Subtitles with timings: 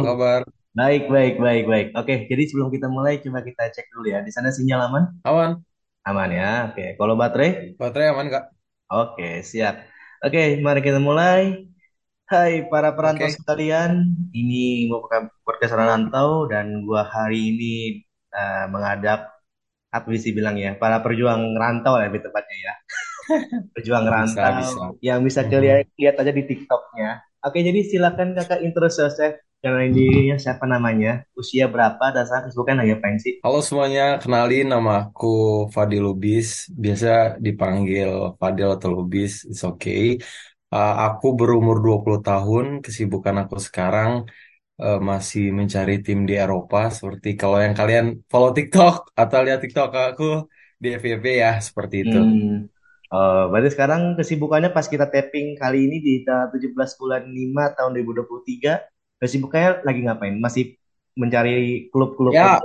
[0.00, 0.40] apa kabar?
[0.78, 1.86] Baik, baik, baik, baik.
[1.98, 4.18] Oke, jadi sebelum kita mulai, coba kita cek dulu ya.
[4.26, 5.04] Di sana sinyal aman?
[5.24, 5.64] Aman?
[6.08, 6.48] Aman ya.
[6.68, 7.50] Oke, kalau baterai?
[7.78, 8.44] Baterai aman kak?
[8.90, 9.74] Oke, siap.
[10.24, 11.42] Oke, mari kita mulai.
[12.30, 13.36] Hai para perantau Oke.
[13.36, 13.90] sekalian,
[14.38, 15.00] ini mau
[15.46, 17.74] podcast Rantau dan gua hari ini
[18.36, 19.18] eh, menghadap
[19.96, 22.72] apa bisa bilang ya, para perjuang rantau ya lebih tepatnya ya.
[23.76, 24.82] Pejuang Bisa, bisa.
[24.84, 25.50] rantau yang bisa Mhm.
[25.50, 27.08] kalian lihat aja di TikToknya.
[27.46, 29.40] Oke, jadi silakan kakak intro selesai.
[29.60, 33.44] Kenalin dirinya siapa namanya, usia berapa, dasar kesibukan lagi apain sih?
[33.44, 36.72] Halo semuanya, kenalin nama aku Fadil Lubis.
[36.72, 40.16] Biasa dipanggil Fadil atau Lubis, it's okay.
[40.72, 44.24] Uh, aku berumur 20 tahun, kesibukan aku sekarang
[44.80, 46.88] uh, masih mencari tim di Eropa.
[46.88, 50.48] Seperti kalau yang kalian follow TikTok atau lihat TikTok aku
[50.80, 52.16] di FYP ya, seperti itu.
[52.16, 52.64] Hmm,
[53.12, 57.92] eh, berarti sekarang kesibukannya pas kita tapping kali ini di tanggal 17 bulan 5 tahun
[57.92, 58.80] 2023,
[59.20, 60.34] kesibukannya lagi ngapain?
[60.44, 60.64] Masih
[61.20, 61.50] mencari
[61.92, 62.60] klub-klub Ya,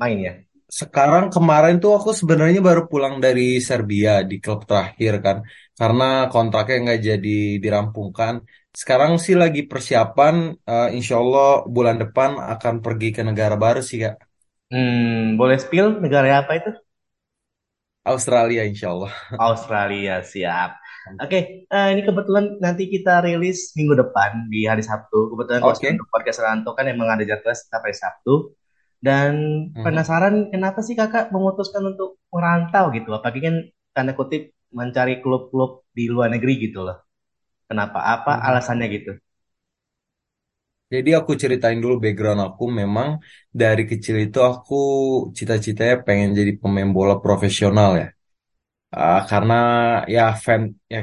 [0.00, 0.32] main ya?
[0.80, 5.36] Sekarang kemarin tuh aku sebenarnya baru pulang dari Serbia di klub terakhir kan,
[5.78, 7.30] karena kontraknya nggak jadi
[7.64, 8.34] dirampungkan.
[8.80, 10.34] Sekarang sih lagi persiapan,
[10.70, 14.14] eh, insya Allah bulan depan akan pergi ke negara baru sih Kak,
[14.72, 16.70] Hmm, boleh spill negara apa itu?
[18.04, 19.12] Australia insya Allah.
[19.46, 20.70] Australia, siap.
[21.06, 25.30] Oke, eh, ini kebetulan nanti kita rilis minggu depan di hari Sabtu.
[25.34, 25.88] Kebetulan Oke.
[25.94, 28.54] untuk podcast Ranto kan emang ada jadwal setiap hari Sabtu.
[28.98, 29.30] Dan
[29.74, 29.82] Mhm.
[29.86, 33.10] penasaran kenapa sih kakak memutuskan untuk merantau gitu?
[33.14, 33.54] Apalagi kan
[33.94, 36.98] tanda kutip mencari klub-klub di luar negeri gitu loh.
[37.70, 37.98] Kenapa?
[38.04, 38.42] Apa Mhm.
[38.48, 39.12] alasannya gitu?
[40.94, 42.64] Jadi aku ceritain dulu background aku.
[42.80, 43.08] Memang
[43.60, 44.74] dari kecil itu aku
[45.36, 48.08] cita-citanya pengen jadi pemain bola profesional ya.
[48.96, 49.54] Ah, karena
[50.14, 50.98] ya fan ya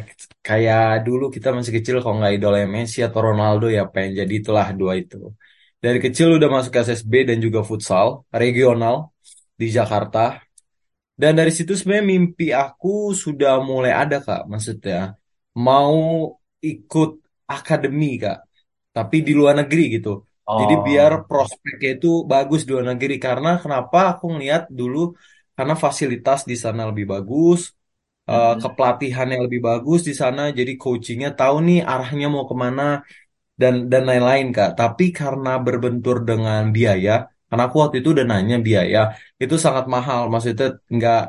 [0.48, 4.68] kayak dulu kita masih kecil kalau nggak idolnya Messi atau Ronaldo ya pengen jadi itulah
[4.80, 5.16] dua itu.
[5.84, 8.08] Dari kecil udah masuk SSB dan juga futsal
[8.42, 8.96] regional
[9.62, 10.20] di Jakarta.
[11.22, 12.90] Dan dari situ sebenarnya mimpi aku
[13.24, 15.16] sudah mulai ada Kak, maksudnya
[15.66, 15.96] mau
[16.70, 17.10] ikut
[17.56, 18.38] akademi Kak,
[18.96, 20.10] tapi di luar negeri gitu.
[20.60, 25.00] Jadi biar Oh, prospeknya itu bagus di luar negeri karena kenapa aku ngeliat dulu
[25.56, 27.60] karena fasilitas di sana lebih bagus,
[28.30, 32.84] mm-mm, kepelatihan yang lebih bagus di sana, jadi coachingnya tahu nih arahnya mau ke mana
[33.62, 34.70] dan dan lain-lain Kak.
[34.80, 37.12] Tapi karena berbentur dengan biaya,
[37.48, 39.00] karena aku waktu itu udah nanya biaya,
[39.44, 40.22] itu sangat mahal.
[40.34, 41.20] Maksudnya nggak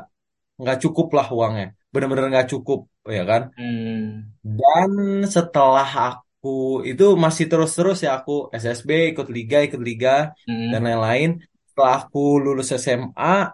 [0.61, 2.79] nggak cukup lah uangnya, bener-bener nggak cukup
[3.17, 3.41] ya kan.
[3.57, 4.91] mm, Dan
[5.35, 6.47] setelah aku
[6.89, 8.31] itu masih terus-terus ya aku
[8.61, 10.09] SSB ikut liga ikut liga
[10.71, 11.29] dan mm, lain-lain.
[11.69, 13.51] Setelah aku lulus SMA,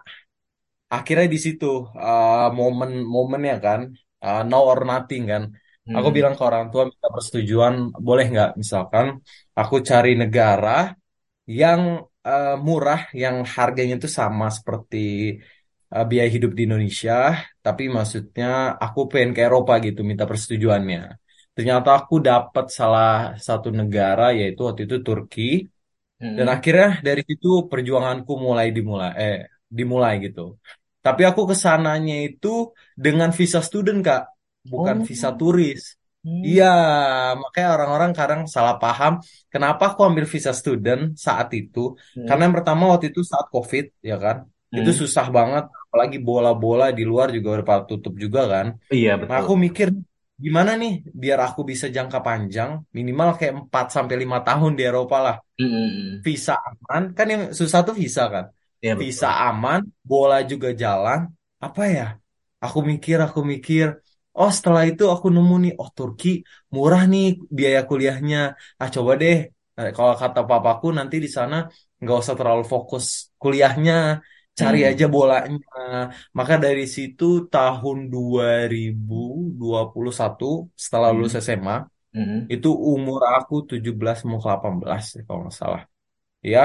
[0.90, 3.80] akhirnya di situ uh, momen momennya kan
[4.24, 5.44] uh, now or nothing kan.
[5.84, 8.50] Aku mm, bilang ke orang tua minta persetujuan boleh nggak?
[8.56, 9.20] Misalkan
[9.52, 10.96] aku cari negara
[11.44, 15.36] yang uh, murah yang harganya itu sama seperti
[15.92, 21.00] uh, biaya hidup di Indonesia tapi maksudnya aku pengen ke Eropa gitu minta persetujuannya.
[21.54, 25.68] Ternyata aku dapat salah satu negara yaitu waktu itu Turki.
[26.16, 26.54] Dan mm.
[26.56, 29.36] akhirnya dari situ perjuanganku mulai dimulai eh
[29.78, 30.40] dimulai gitu.
[31.04, 32.48] Tapi aku ke sananya itu
[33.04, 34.20] dengan visa student Kak,
[34.72, 35.80] bukan Oh, visa turis.
[36.44, 39.12] Iya, mm, makanya orang-orang kadang salah paham
[39.52, 41.78] kenapa aku ambil visa student saat itu.
[42.26, 44.36] Karena mm, yang pertama waktu itu saat COVID, ya kan.
[44.76, 44.98] Itu mm.
[45.00, 48.66] susah banget, apalagi bola-bola di luar juga udah pada tutup juga kan.
[48.94, 49.40] Iya Nah, betul.
[49.40, 49.88] aku mikir
[50.44, 50.92] gimana nih
[51.22, 55.66] biar aku bisa jangka panjang, minimal kayak 4 sampai 5 tahun di Eropa lah Mm,
[55.66, 56.24] mm, mm.
[56.26, 58.44] visa aman kan yang susah tuh visa kan
[58.84, 59.30] Iya visa betul.
[59.46, 59.80] aman
[60.10, 61.20] bola juga jalan.
[61.66, 62.02] Apa ya?
[62.64, 63.86] Aku mikir aku mikir.
[64.38, 66.28] Oh setelah itu aku nemu nih oh Turki
[66.74, 67.24] murah nih
[67.56, 68.36] biaya kuliahnya.
[68.80, 69.34] Ah coba deh.
[69.78, 71.54] Eh, kalau kata papaku nanti di sana
[72.00, 73.04] nggak usah terlalu fokus
[73.42, 73.94] kuliahnya.
[74.58, 75.66] Cari aja Mm, bolanya.
[76.38, 79.14] Maka dari situ tahun dua dua ribu
[79.60, 80.44] dua puluh satu
[80.84, 81.74] setelah lulus mm, SMA
[82.14, 82.54] mm.
[82.54, 85.82] itu umur aku 17 mau ke 18 ya, kalau nggak salah.
[86.52, 86.60] Ya.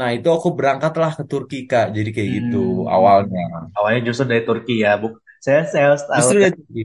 [0.00, 1.86] Nah, itu aku berangkatlah ke Turki, Kak.
[1.96, 3.40] Jadi kayak gitu Hmm, awalnya.
[3.76, 5.08] awalnya justru dari Turki ya, Bu.
[5.44, 6.82] Saya saya tahu, Justru dari Turki.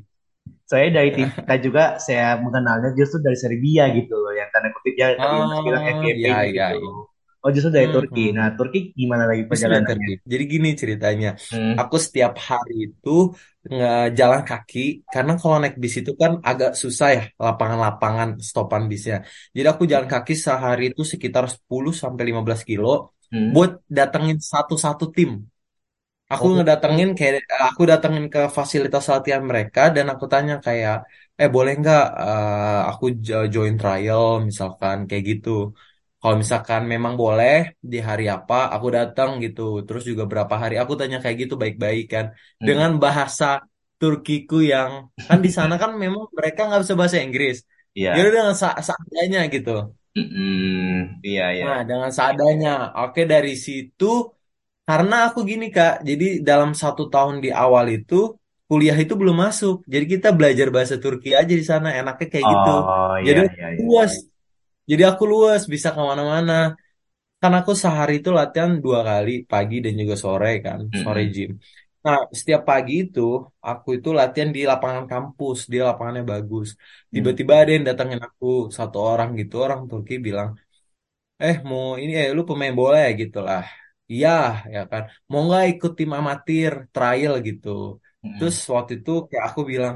[0.72, 5.08] saya dari TikTok juga saya mengenalnya justru dari Serbia gitu loh, yang tanda kutip ya
[5.22, 6.74] tadi Mas bilang Oh, ya, ya, gitu.
[6.74, 7.06] ya.
[7.46, 8.22] Oh justru dari Turki.
[8.38, 8.58] Nah Mhm.
[8.58, 9.86] Turki gimana lagi perjalanannya?
[9.88, 10.12] Turki.
[10.32, 11.28] Jadi gini ceritanya.
[11.52, 13.10] Hmm, Aku setiap hari itu
[13.74, 14.80] ngejalan kaki,
[15.14, 19.16] karena kalau naik bis itu kan agak susah ya, lapangan-lapangan stopan bisnya.
[19.56, 22.88] Jadi aku jalan kaki sehari itu sekitar 10 sampai 15 kilo
[23.32, 23.54] hmm.
[23.54, 25.30] buat datengin satu-satu tim.
[26.34, 27.36] Aku Oh, ngedatengin kayak
[27.70, 30.94] aku datengin ke fasilitas latihan mereka dan aku tanya kayak
[31.42, 35.50] eh boleh nggak eh, aku jo- join trial misalkan kayak gitu.
[36.26, 39.62] Kalau misalkan memang boleh di hari apa, aku datang gitu.
[39.86, 42.26] Terus juga berapa hari, aku tanya kayak gitu baik-baik kan.
[42.34, 42.66] Mm.
[42.68, 43.46] Dengan bahasa
[44.02, 44.92] Turkiku yang
[45.30, 47.58] kan di sana kan memang mereka nggak bisa bahasa Inggris.
[47.96, 48.10] Ya Iya.
[48.22, 49.72] udah dengan sa- seadanya gitu.
[50.18, 51.20] Mm-mm.
[51.28, 51.64] Iya, iya.
[51.68, 52.70] Nah, dengan seadanya.
[53.04, 54.06] Oke, dari situ
[54.88, 58.16] karena aku gini Kak, jadi dalam satu tahun di awal itu
[58.70, 59.76] kuliah itu belum masuk.
[59.94, 62.70] Jadi kita belajar bahasa Turki aja di sana, enaknya kayak gitu.
[62.78, 63.84] Oh, iya, Jadi iya, iya.
[63.88, 64.14] luas,
[64.90, 66.54] jadi aku luas bisa ke mana-mana.
[67.42, 71.52] Kan aku sehari itu latihan dua kali, pagi dan juga sore kan, sore gym.
[72.06, 73.22] Nah, setiap pagi itu
[73.68, 76.68] aku itu latihan di lapangan kampus, dia lapangannya bagus.
[76.78, 77.14] Mm.
[77.16, 78.46] Tiba-tiba ada yang datangin aku
[78.78, 80.50] satu orang gitu, orang Turki bilang,
[81.44, 83.62] eh mau ini eh lu pemain bola ya gitu lah
[84.14, 84.30] iya
[84.74, 87.68] ya kan mau nggak ikut tim amatir trial gitu
[88.38, 89.96] terus waktu itu kayak aku bilang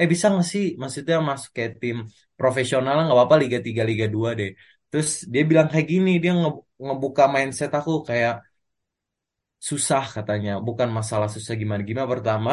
[0.00, 1.96] eh bisa nggak sih maksudnya masuk kayak tim
[2.38, 4.50] profesional nggak apa-apa Liga 3 Liga 2 deh
[4.90, 8.32] terus dia bilang kayak gini dia nge- ngebuka mindset aku kayak
[9.68, 12.50] susah katanya bukan masalah susah gimana gimana pertama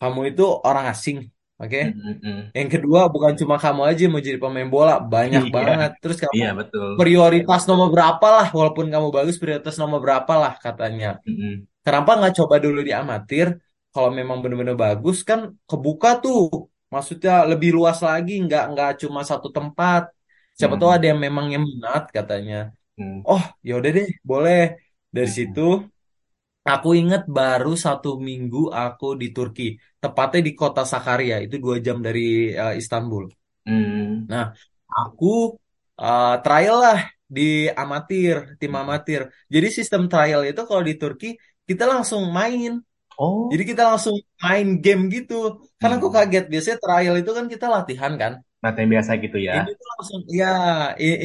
[0.00, 1.18] kamu itu orang asing
[1.62, 2.52] oke Mm-mm.
[2.58, 5.90] Yang kedua, bukan cuma kamu aja yang mau jadi pemain bola, banyak Iya, banget.
[6.02, 6.90] Terus kamu iya betul.
[6.98, 11.06] prioritas nomor berapa lah, walaupun kamu bagus, prioritas nomor berapa lah katanya.
[11.26, 11.66] Mm-mm.
[11.84, 13.46] Kenapa nggak coba dulu di amatir?
[13.92, 16.38] Kalau memang benar-benar bagus kan kebuka tuh,
[16.92, 20.02] maksudnya lebih luas lagi, nggak nggak cuma satu tempat.
[20.58, 20.96] Siapa tahu Mm-mm.
[20.96, 22.54] ada yang memang yang minat katanya.
[22.98, 23.26] Mm-mm.
[23.28, 24.58] Oh, ya udah deh, boleh.
[25.16, 25.90] Dari situ Mm-mm.
[26.74, 29.62] Aku ingat baru satu minggu aku di Turki,
[30.02, 32.20] tepatnya di kota Sakarya, itu dua jam dari
[32.62, 33.24] eh, Istanbul.
[34.30, 34.44] Nah,
[34.98, 35.26] aku
[36.02, 36.98] eh, trial lah
[37.36, 37.42] di
[37.82, 39.20] amatir, tim amatir.
[39.54, 41.26] Jadi sistem trial itu kalau di Turki
[41.68, 42.70] kita langsung main.
[43.50, 45.34] Jadi Oh, kita langsung main game gitu.
[45.80, 46.16] Karena aku Mm-mm.
[46.16, 48.32] kaget, biasanya trial itu kan kita latihan kan.
[48.64, 49.56] latihan biasa gitu ya.
[49.56, 50.46] Ini tuh langsung, ya,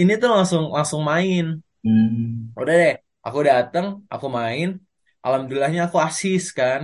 [0.01, 1.45] ini tuh langsung langsung main.
[1.84, 2.57] Hmm.
[2.60, 2.94] Udah deh,
[3.25, 4.68] aku datang, aku main.
[5.25, 6.81] Alhamdulillahnya aku asis kan.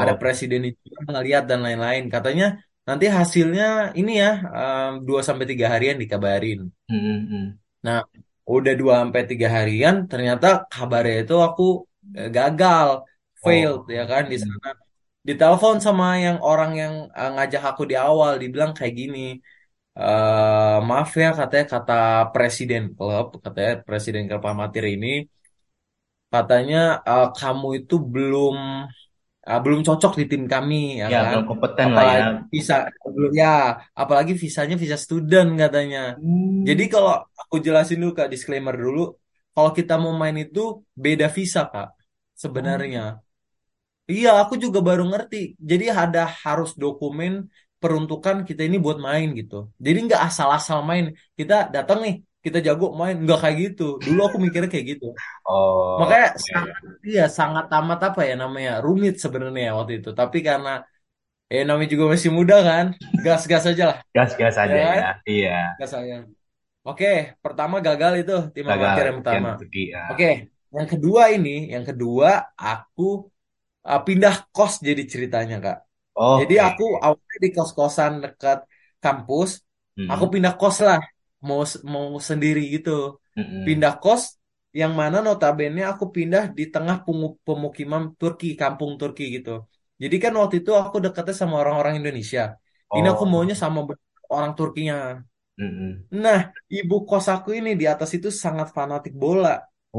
[0.00, 0.20] ada Wow.
[0.20, 2.04] presiden itu ngeliat dan lain-lain.
[2.14, 2.44] Katanya
[2.88, 3.64] nanti hasilnya
[4.00, 4.28] ini ya
[5.08, 6.60] 2 sampai 3 harian dikabarin.
[6.90, 7.58] Mm-mm.
[7.86, 7.98] Nah,
[8.54, 11.62] udah 2 sampai 3 harian ternyata kabarnya itu aku
[12.18, 12.88] eh, gagal,
[13.44, 13.90] failed Oh.
[13.96, 14.68] ya kan di sana.
[15.28, 19.20] Ditelepon sama yang orang yang eh, ngajak aku di awal, dibilang kayak gini.
[20.00, 21.92] eh maaf ya katanya kata
[22.34, 25.08] presiden klub, katanya presiden klub amatir ini
[26.32, 26.76] katanya
[27.08, 28.54] eh, kamu itu belum
[29.48, 32.24] ah, belum cocok di tim kami ya Ya, kan belum kompeten lah ya.
[32.52, 32.74] visa
[33.16, 33.48] belum ya
[34.00, 35.98] apalagi visanya visa student katanya
[36.68, 36.92] jadi Hmm.
[36.94, 37.10] kalau
[37.42, 39.00] aku jelasin dulu kak disclaimer dulu
[39.54, 40.60] kalau kita mau main itu
[41.04, 41.88] beda visa kak
[42.42, 43.00] sebenarnya
[44.12, 45.36] iya aku juga baru ngerti
[45.70, 47.32] jadi ada harus dokumen
[47.80, 49.54] peruntukan kita ini buat main gitu
[49.84, 51.04] jadi nggak asal-asal main
[51.38, 52.14] kita datang nih
[52.44, 55.06] kita jago main nggak kayak gitu dulu aku mikirnya kayak gitu
[55.46, 56.50] Oh, Makanya iya, iya.
[56.50, 56.76] sangat
[57.08, 60.08] iya sangat amat apa ya namanya rumit sebenarnya waktu itu.
[60.20, 60.70] Tapi karena
[61.52, 62.86] eh namanya juga masih muda kan,
[63.24, 65.00] gas-gas aja lah, Gas-gas ya aja kan?
[65.00, 65.08] ya.
[65.26, 65.58] Iya.
[65.78, 66.14] Gas aja.
[66.88, 67.06] Oke,
[67.44, 69.50] pertama gagal itu tim amatir Gagal yang pertama.
[69.92, 70.04] Ya.
[70.10, 70.26] Oke,
[70.76, 72.28] yang kedua ini, yang kedua
[72.68, 73.02] aku
[73.88, 75.76] uh, pindah kos jadi ceritanya Kak.
[76.38, 76.66] Jadi Oke.
[76.66, 78.58] aku awalnya di kos-kosan dekat
[79.04, 79.50] kampus,
[80.10, 80.32] aku Mm-mm.
[80.34, 80.98] pindah kos lah,
[81.48, 81.62] mau
[81.94, 82.90] mau sendiri gitu.
[83.36, 83.62] Mm-mm.
[83.66, 84.22] Pindah kos
[84.80, 86.96] yang mana notabene aku pindah di tengah
[87.46, 89.50] pemukiman Turki, kampung Turki gitu.
[90.02, 92.42] Jadi kan waktu itu aku dekatnya sama orang-orang Indonesia.
[92.96, 93.30] Ini aku Oh.
[93.32, 93.78] maunya sama
[94.34, 94.94] orang Turkinya.
[95.58, 96.04] Mm-mm.
[96.24, 96.40] Nah,
[96.78, 99.48] ibu kos aku ini di atas itu sangat fanatik bola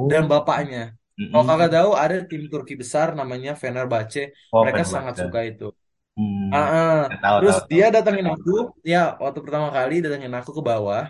[0.10, 0.92] dan Oh.
[1.22, 1.30] Bapaknya.
[1.30, 4.20] Kalau kakak tahu ada tim Turki besar namanya Fenerbahce,
[4.52, 5.22] Oh, mereka sangat Fenerbahce.
[5.22, 5.64] suka itu.
[6.54, 6.72] Ah, Hmm.
[6.76, 6.96] ah.
[7.10, 7.72] Ya, tahu, Terus tahu, tahu.
[7.72, 8.52] dia datangin aku,
[8.92, 11.04] ya waktu pertama kali datangin aku ke bawah,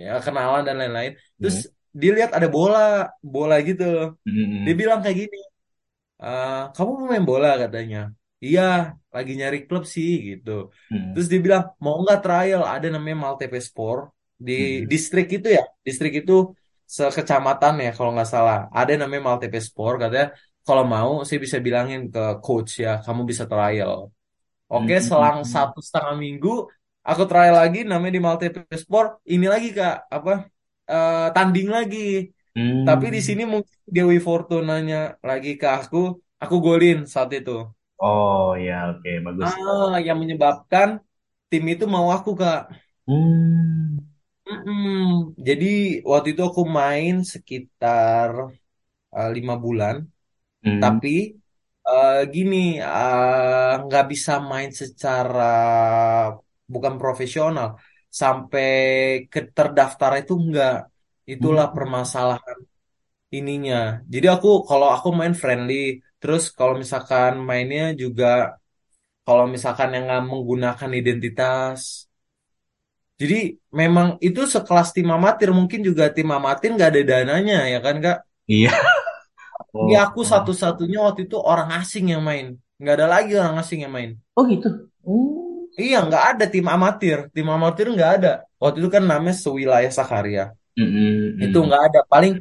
[0.00, 1.12] ya kenalan dan lain-lain.
[1.40, 1.64] Terus Mm.
[2.00, 2.78] dia lihat ada bola,
[3.34, 3.84] bola gitu.
[4.64, 4.80] Dia Mm-mm.
[4.80, 5.38] bilang kayak gini,
[6.22, 7.98] "Eh, kamu mau main bola katanya.
[8.46, 8.62] Iya,
[9.14, 10.50] lagi nyari klub sih gitu.
[10.92, 11.10] Mm.
[11.12, 12.62] Terus dia bilang mau nggak trial?
[12.74, 13.98] Ada namanya Maltepespor
[14.46, 14.90] di Mm.
[14.92, 16.32] distrik itu ya, distrik itu
[16.96, 18.56] sekecamatan ya kalau nggak salah.
[18.78, 20.26] Ada namanya Maltepespor katanya.
[20.66, 23.92] Kalau mau, saya bisa bilangin ke coach ya, kamu bisa trial.
[24.72, 25.50] Oke, selang Mm.
[25.54, 26.50] satu setengah minggu,
[27.08, 29.08] aku try lagi, namanya di Multiple Sport.
[29.34, 30.32] Ini lagi kak, apa
[30.92, 31.98] eh, tanding lagi.
[32.86, 34.96] Tapi di sini mungkin Dewi Fortunanya
[35.28, 35.98] lagi ke aku,
[36.42, 37.52] aku golin saat itu.
[38.08, 39.52] Oh ya, oke, bagus.
[39.52, 40.88] Ah, yang menyebabkan
[41.50, 42.58] tim itu mau aku kak.
[43.06, 43.99] Hmm.
[44.50, 45.36] Mm-mm.
[45.48, 45.66] Jadi
[46.10, 48.30] waktu itu aku main sekitar
[49.16, 49.96] eh, lima bulan.
[50.64, 50.82] Hmm.
[50.82, 51.08] Tapi
[51.88, 52.56] eh, gini,
[53.84, 55.42] nggak bisa main secara
[56.72, 57.68] bukan profesional.
[58.20, 58.66] Sampai
[59.32, 60.74] ke terdaftar itu enggak.
[61.32, 61.74] Itulah Hmm.
[61.76, 62.58] permasalahan
[63.38, 63.76] ininya.
[64.14, 65.74] Jadi aku kalau aku main friendly,
[66.20, 68.26] terus kalau misalkan mainnya juga
[69.26, 71.80] kalau misalkan yang nggak menggunakan identitas.
[73.20, 73.34] Jadi
[73.80, 78.16] memang itu sekelas tim amatir, mungkin juga tim amatir nggak ada dananya ya kan Kak?
[78.46, 78.70] Iya.
[79.82, 80.02] Ini Oh.
[80.04, 82.46] aku satu-satunya waktu itu orang asing yang main.
[82.80, 84.10] Nggak ada lagi orang asing yang main.
[84.36, 84.68] Oh gitu.
[85.04, 85.70] Hmm.
[85.82, 87.18] Iya, nggak ada tim amatir.
[87.34, 88.28] Tim amatir nggak ada.
[88.60, 90.42] Waktu itu kan namanya Sewilayah Sakarya.
[91.44, 91.66] Itu Mm-mm.
[91.66, 91.98] nggak ada.
[92.12, 92.32] Paling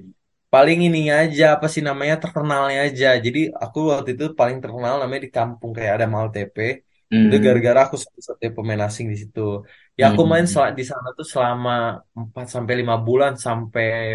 [0.53, 3.07] paling ininya aja apa sih namanya terkenalnya aja.
[3.25, 6.63] Jadi aku waktu itu paling terkenal namanya di kampung kayak ada Maltepe.
[7.09, 7.45] Itu Mm.
[7.45, 9.65] gara-gara aku satu-satunya pemain asing di situ.
[9.97, 10.77] Ya aku main sel- Mm.
[10.77, 14.13] di sana tuh selama 4 sampai 5 bulan sampai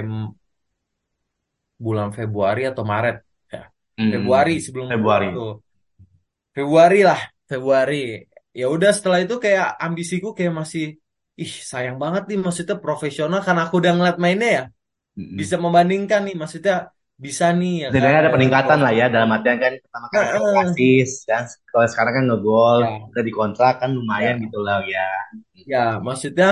[1.75, 3.17] bulan Februari atau Maret
[3.51, 3.63] ya.
[3.99, 4.63] Februari Mm.
[4.63, 5.27] sebelum Februari.
[5.35, 5.55] tuh.
[6.55, 7.21] Februari lah,
[7.51, 8.23] Februari.
[8.55, 10.85] Ya udah setelah itu kayak ambisiku kayak masih
[11.35, 14.65] ih sayang banget nih maksudnya profesional karena aku udah ngeliat mainnya ya
[15.35, 16.94] bisa membandingkan nih maksudnya
[17.25, 20.65] bisa nih ya kan ada peningkatan lah ya dalam artian kan pertama kan Heeh.
[20.65, 25.05] asis dan kalau sekarang kan ngegol Ya, udah dikontrak kan lumayan ya, gitu lah ya.
[25.71, 26.45] ya maksudnya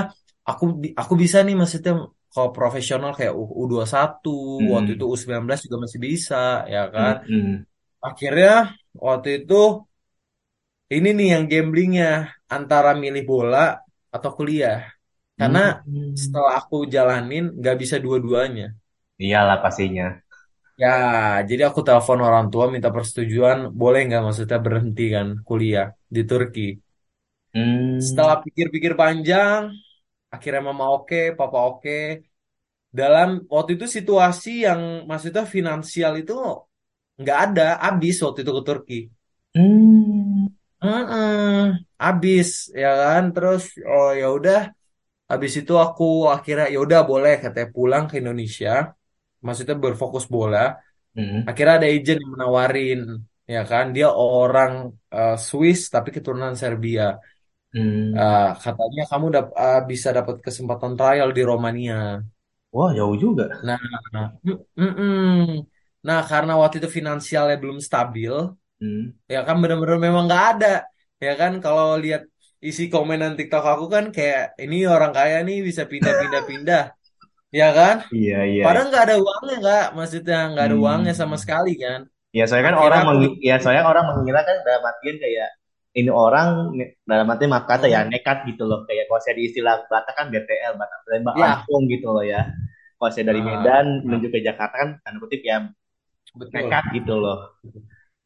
[0.49, 0.65] aku
[1.01, 1.93] aku bisa nih maksudnya
[2.33, 4.31] kalau profesional kayak U- U21
[4.75, 5.13] waktu itu Mm-mm.
[5.13, 6.35] U19 juga masih bisa
[6.75, 7.15] ya kan.
[7.29, 7.67] Mm-mm.
[8.09, 8.51] Akhirnya
[9.07, 9.55] waktu itu
[10.95, 12.05] ini nih yang gamblingnya
[12.57, 13.59] antara milih bola
[14.15, 14.77] atau kuliah.
[15.39, 16.17] Karena Mm.
[16.23, 18.65] setelah aku jalanin nggak bisa dua-duanya.
[19.25, 20.07] Iyalah pastinya.
[20.81, 20.89] Ya,
[21.49, 26.61] jadi aku telepon orang tua minta persetujuan, boleh nggak maksudnya berhenti kan kuliah di Turki.
[27.55, 27.99] Hmm.
[28.07, 29.63] Setelah pikir-pikir panjang,
[30.35, 31.91] akhirnya mama oke, papa oke.
[32.99, 36.33] Dalam waktu itu situasi yang maksudnya finansial itu
[37.21, 38.99] nggak ada, habis waktu itu ke Turki.
[39.55, 40.49] Hmm.
[40.83, 42.49] Mm-mm, habis
[42.83, 43.23] ya kan.
[43.35, 44.59] Terus oh ya udah,
[45.31, 48.71] habis itu aku akhirnya ya udah boleh katanya pulang ke Indonesia.
[49.47, 50.59] Maksudnya berfokus bola.
[51.15, 51.43] Hmm.
[51.49, 52.99] Akhirnya ada agent yang menawarin,
[53.55, 53.85] ya kan?
[53.97, 54.73] Dia orang
[55.17, 57.05] eh, Swiss tapi keturunan Serbia.
[57.73, 58.15] Hmm.
[58.19, 61.95] Eh, katanya kamu dap- eh, bisa dapat kesempatan trial di Romania.
[62.73, 63.47] Wah, jauh juga.
[63.67, 63.79] Nah,
[64.45, 65.13] mm, mm-mm.
[66.07, 68.33] Nah karena waktu itu finansialnya belum stabil,
[68.81, 69.13] Hmm.
[69.35, 70.67] ya kan bener-bener memang nggak ada,
[71.27, 71.53] ya kan?
[71.65, 72.23] Kalau lihat
[72.69, 76.81] isi komenan TikTok aku kan kayak ini orang kaya nih bisa pindah-pindah-pindah,
[77.53, 77.97] ya kan?
[78.15, 81.43] Iya, iya, Padahal nggak ada uangnya nggak, maksudnya nggak ada uangnya sama Hmm.
[81.43, 82.01] sekali kan?
[82.33, 85.49] Ya, soalnya kan Akhirnya orang aku mengi- ya soalnya orang mengira kan dalam artian kayak
[85.93, 86.49] ini orang
[87.05, 88.11] dalam artian maaf kata ya Hmm.
[88.13, 91.83] nekat gitu loh kayak kalau saya di istilah Batak kan BTL Batak tembak Ya, langsung
[91.93, 92.41] gitu loh ya.
[92.97, 95.57] Kalau saya dari nah, Medan nah, menuju ke Jakarta kan tanda kutip ya
[96.39, 97.39] betul, nekat gitu loh.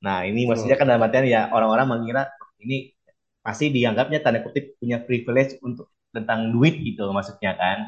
[0.04, 0.80] Nah, ini maksudnya betul.
[0.80, 2.22] kan dalam artian ya orang-orang mengira
[2.62, 2.94] ini
[3.42, 7.78] pasti dianggapnya tanda kutip punya privilege untuk tentang duit gitu maksudnya kan.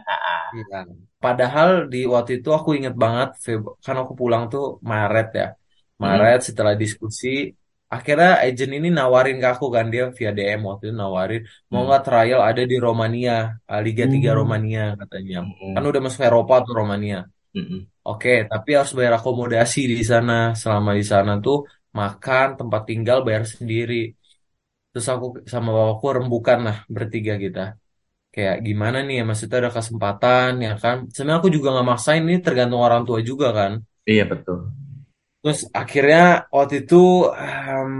[0.54, 0.76] Iya.
[1.24, 3.28] Padahal di waktu itu aku inget banget,
[3.86, 5.44] kan aku pulang tuh Maret ya.
[6.04, 7.26] Maret setelah diskusi,
[7.94, 11.86] akhirnya agent ini nawarin ke aku kan dia via DM waktu itu nawarin mau Mm.
[11.86, 13.32] nggak trial ada di Romania,
[13.70, 14.38] eh, Liga 3 Mm.
[14.40, 15.36] Romania katanya.
[15.74, 15.90] Kan Mm-mm.
[15.90, 17.16] udah masuk Eropa tuh Romania.
[17.56, 17.80] Mm-mm.
[18.08, 20.32] Oke, tapi harus bayar akomodasi di sana.
[20.60, 21.56] Selama di sana tuh
[21.98, 23.94] makan, tempat tinggal bayar sendiri.
[24.90, 27.60] Terus aku sama bapakku rembukan lah bertiga kita.
[28.34, 30.96] Kayak gimana nih ya maksudnya ada kesempatan ya kan.
[31.12, 33.72] Sebenarnya aku juga nggak maksain ini tergantung orang tua juga kan.
[34.10, 34.58] Iya betul.
[35.42, 36.20] Terus akhirnya
[36.54, 36.96] waktu itu
[37.32, 37.92] em,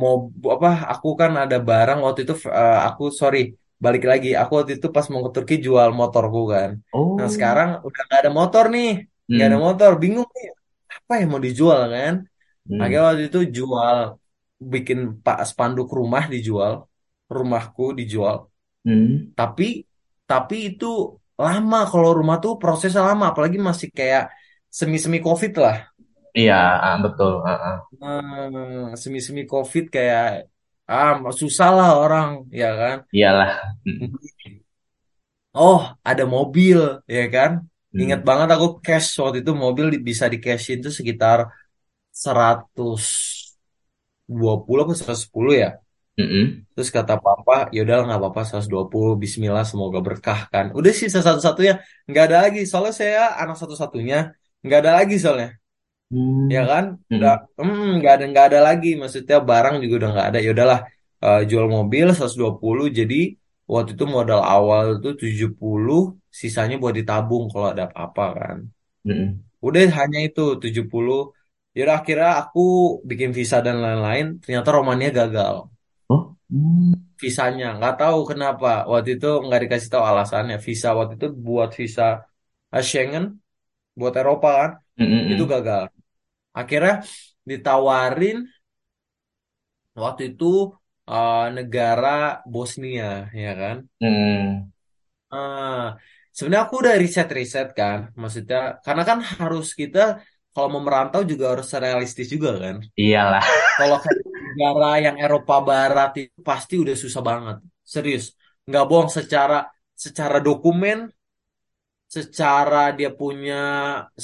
[0.00, 0.14] mau
[0.54, 3.38] apa aku kan ada barang waktu itu eh, aku sorry
[3.84, 6.70] balik lagi aku waktu itu pas mau ke Turki jual motorku kan.
[7.16, 7.34] Nah Oh.
[7.34, 8.86] sekarang udah nggak ada motor nih,
[9.32, 9.66] nggak ada Mm.
[9.66, 10.46] motor, bingung nih
[10.96, 12.14] apa yang mau dijual kan.
[12.80, 13.06] Akhirnya Mm.
[13.08, 13.98] waktu itu jual
[14.74, 16.72] bikin pak spanduk rumah dijual,
[17.38, 18.36] rumahku dijual.
[18.86, 19.32] Mm.
[19.38, 19.86] Tapi
[20.30, 24.30] tapi itu lama kalau rumah tuh prosesnya lama, apalagi masih kayak
[24.78, 25.76] semi-semi COVID lah.
[26.32, 27.32] Iya, ah, betul.
[28.00, 30.48] Hmm, semi-semi COVID kayak
[30.88, 32.96] ah susah lah orang, ya kan?
[33.12, 33.52] Iyalah.
[33.84, 34.16] Mm.
[35.52, 37.50] Oh, ada mobil, ya kan?
[37.92, 38.28] Ingat Mm.
[38.28, 41.38] banget aku cash waktu itu mobil bisa di cashin tuh sekitar
[42.22, 43.04] seratus
[44.24, 45.70] dua puluh atau 110 ya.
[46.20, 46.42] Mm-mm.
[46.76, 50.66] Terus kata papa, ya udahlah nggak apa-apa 120 Bismillah semoga berkah kan.
[50.78, 51.72] Udah sih satu-satunya
[52.08, 52.58] nggak ada lagi.
[52.68, 54.16] Soalnya saya anak satu-satunya
[54.64, 55.48] nggak ada lagi soalnya,
[56.54, 56.68] ya Mm.
[56.72, 56.84] kan?
[57.14, 57.74] Udah, Mm-mm.
[57.78, 58.88] hmm, nggak ada nggak ada lagi.
[59.00, 60.38] Maksudnya barang juga udah nggak ada.
[60.44, 60.80] Ya udahlah
[61.24, 62.86] eh, jual mobil 120.
[62.98, 63.16] Jadi
[63.72, 65.98] waktu itu modal awal itu 70,
[66.42, 68.58] sisanya buat ditabung kalau ada apa-apa kan.
[69.06, 69.42] Mm-mm.
[69.66, 71.18] Udah hanya itu 70.
[71.76, 72.60] Ya udah akhirnya aku
[73.10, 74.26] bikin visa dan lain-lain.
[74.42, 75.56] Ternyata Romania gagal.
[76.12, 76.20] Oh?
[76.52, 76.92] Hmm.
[77.24, 77.66] visanya.
[77.78, 80.56] Nggak tahu kenapa waktu itu nggak dikasih tahu alasannya.
[80.66, 82.02] Visa waktu itu buat visa
[82.74, 83.24] eh, Schengen
[83.98, 84.70] buat Eropa kan
[85.32, 85.82] itu gagal.
[86.60, 86.94] Akhirnya
[87.50, 88.36] ditawarin
[90.02, 90.44] waktu itu
[91.10, 92.08] eh, negara
[92.52, 93.04] Bosnia
[93.42, 93.76] ya kan.
[95.34, 95.96] Ah,
[96.36, 100.00] sebenarnya aku udah riset-riset kan, maksudnya karena kan harus kita
[100.52, 102.76] kalau mau merantau juga harus realistis juga kan.
[102.96, 103.44] Iyalah.
[103.78, 107.56] Kalau ke negara yang Eropa Barat itu pasti udah susah banget,
[107.94, 108.24] serius.
[108.68, 109.54] Nggak bohong secara
[110.04, 110.98] secara dokumen,
[112.16, 113.54] secara dia punya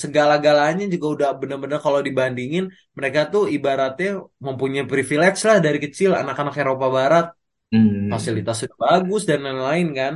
[0.03, 2.65] segala-galanya juga udah bener-bener kalau dibandingin
[2.97, 4.09] mereka tuh ibaratnya
[4.47, 7.25] mempunyai privilege lah dari kecil anak-anak Eropa Barat
[7.73, 8.13] Mm-mm.
[8.13, 10.15] fasilitas sudah bagus dan lain-lain kan.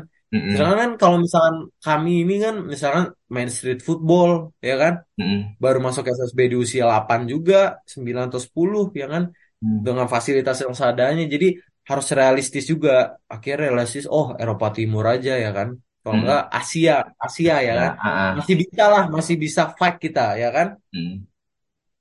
[0.53, 4.31] Sedangkan kan kalau misalkan kami ini kan misalkan main street football
[4.69, 5.39] ya kan Mm-mm.
[5.63, 7.57] baru masuk SSB di usia 8 juga
[7.93, 9.25] 9 atau 10 ya kan
[9.63, 9.87] Mm.
[9.87, 11.55] dengan fasilitas yang seadanya jadi
[11.87, 16.59] harus realistis juga akhirnya realistis oh Eropa Timur aja ya kan kalau enggak Mm-mm.
[16.59, 18.31] Asia Asia ya Ya, kan ah, ah.
[18.43, 21.15] masih bisa lah masih bisa fight kita ya kan Mm.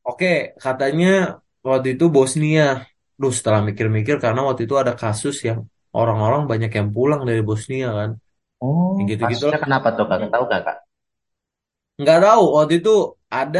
[0.09, 0.27] oke
[0.63, 1.07] katanya
[1.69, 2.63] waktu itu Bosnia
[3.21, 5.59] Duh setelah mikir-mikir karena waktu itu ada kasus yang
[5.99, 8.11] orang-orang banyak yang pulang dari Bosnia kan?
[8.61, 10.05] Oh, yang kasusnya gitu-gitulah kenapa tuh?
[10.09, 10.19] Kak?
[10.33, 10.77] Tahu gak kak?
[12.01, 12.43] nggak tahu.
[12.57, 12.91] Waktu itu
[13.39, 13.59] ada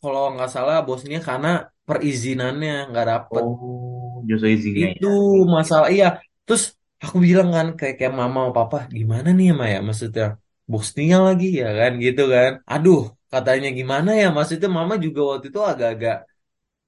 [0.00, 1.48] kalau nggak salah Bosnia karena
[1.88, 3.42] perizinannya nggak dapet.
[3.44, 5.44] Oh, justru izinnya itu ya.
[5.56, 5.86] masalah.
[5.94, 6.06] Iya.
[6.46, 6.62] Terus
[7.04, 9.54] aku bilang kan kayak kayak mama sama papa gimana nih ya?
[9.60, 10.24] Maya maksudnya
[10.72, 11.92] Bosnia lagi ya kan?
[12.04, 12.50] Gitu kan.
[12.72, 13.00] Aduh
[13.32, 14.26] katanya gimana ya?
[14.36, 16.16] Maksudnya mama juga waktu itu agak-agak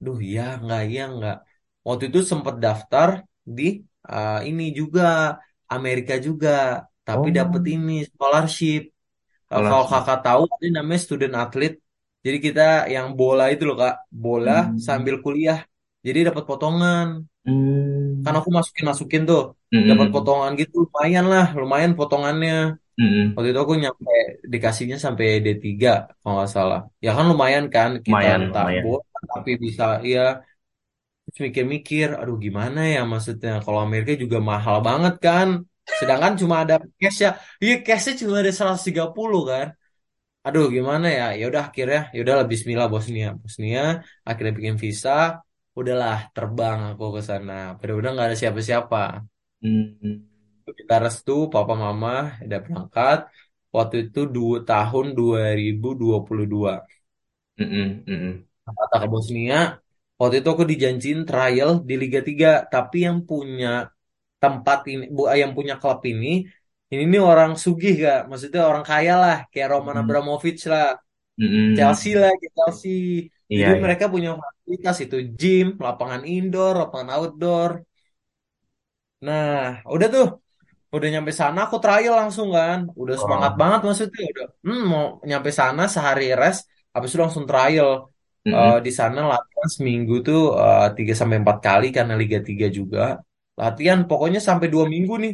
[0.05, 1.35] duh ya nggak ya nggak.
[1.87, 3.09] Waktu itu sempet daftar
[3.57, 3.63] di
[4.13, 5.01] uh, ini juga
[5.75, 6.49] Amerika juga
[7.07, 8.81] tapi Oh, ini scholarship
[9.51, 11.75] Uh, kalau kakak tahu ini namanya student athlete.
[12.25, 12.61] Jadi kita
[12.95, 14.87] yang bola itu loh kak, bola Hmm.
[14.87, 15.59] sambil kuliah.
[16.07, 17.07] Jadi dapat potongan.
[18.23, 18.39] Kan Hmm.
[18.39, 19.41] aku masukin masukin tuh,
[19.89, 20.11] dapat Mm-mm.
[20.13, 22.53] potongan gitu lumayan lah, lumayan potongannya.
[22.99, 23.27] Mm-mm.
[23.33, 24.11] Waktu itu aku nyampe
[24.53, 25.89] dikasihnya sampai d tiga
[26.21, 26.79] kalau nggak salah.
[27.05, 28.85] Ya kan lumayan kan kita Lumayan, tak lumayan.
[28.85, 30.21] bola tapi bisa ya
[31.27, 35.47] Terus mikir-mikir, aduh gimana ya maksudnya kalau Amerika juga mahal banget kan.
[35.99, 37.29] Sedangkan cuma ada cash ya,
[37.63, 39.67] iya cashnya cuma ada 130 kan.
[40.47, 41.25] Aduh gimana ya?
[41.39, 43.27] Ya udah akhirnya ya udahlah Bismillah Bosnia.
[43.41, 43.81] Bosnia
[44.27, 45.43] akhirnya bikin visa,
[45.79, 47.53] udahlah terbang aku ke sana.
[47.79, 48.97] Bener-bener nggak ada siapa-siapa.
[49.63, 50.13] Mm-mm.
[50.79, 53.19] Kita restu papa mama udah berangkat.
[53.75, 56.73] Waktu itu dua, tahun 2022.
[57.59, 57.87] Mm-mm.
[58.07, 58.33] Mm-mm.
[58.63, 59.59] Kata ke Bosnia,
[60.19, 63.67] waktu itu aku dijanjiin trial di Liga 3, tapi yang punya
[64.41, 66.27] tempat ini, bu, yang punya klub ini,
[66.93, 68.17] ini nih orang sugih gak?
[68.29, 70.03] Maksudnya orang kaya lah, kayak Roman Mm-mm.
[70.03, 70.85] Abramovich lah.
[71.77, 72.21] Chelsea Mm-mm.
[72.21, 72.91] lah, kayak Chelsea.
[73.49, 73.85] Iya, Jadi iya.
[73.85, 77.71] mereka punya fasilitas itu gym, lapangan indoor, lapangan outdoor.
[79.25, 79.47] Nah,
[79.93, 80.25] udah tuh,
[80.95, 82.79] udah nyampe sana aku trial langsung kan.
[83.01, 83.61] Udah semangat Oh.
[83.61, 84.21] banget maksudnya.
[84.33, 86.61] Udah, hmm, mau nyampe sana sehari rest,
[86.93, 87.89] habis itu langsung trial.
[88.55, 88.81] Eh, Mm-mm.
[88.85, 92.99] di sana latihan seminggu tuh eh, 3 sampai 4 kali karena Liga 3 juga.
[93.61, 95.33] Latihan pokoknya sampai dua minggu nih.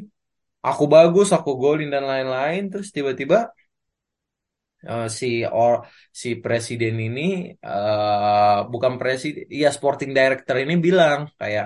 [0.68, 2.62] Aku bagus, aku golin dan lain-lain.
[2.72, 3.38] Terus tiba-tiba
[4.90, 5.26] eh, si
[5.62, 5.74] or,
[6.22, 7.22] si presiden ini
[7.68, 11.66] eh bukan presiden, iya sporting director ini bilang kayak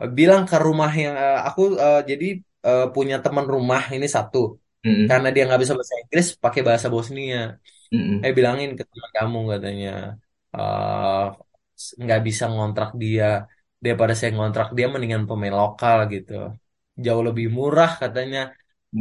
[0.00, 2.24] eh, bilang ke rumah yang eh, aku eh, jadi
[2.66, 4.38] eh, punya teman rumah ini satu
[4.84, 5.08] Mm-mm.
[5.08, 7.38] karena dia nggak bisa bahasa Inggris pakai bahasa Bosnia.
[8.24, 8.34] Eh Mm-mm.
[8.38, 9.88] bilangin ke teman kamu katanya
[10.54, 11.22] eh
[12.02, 13.24] nggak bisa ngontrak dia
[13.84, 16.32] daripada saya ngontrak dia mendingan pemain lokal gitu.
[17.04, 18.38] Jauh lebih murah katanya,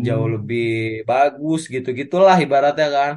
[0.05, 1.07] jauh lebih Mm.
[1.09, 3.13] bagus gitu-gitulah ibaratnya kan.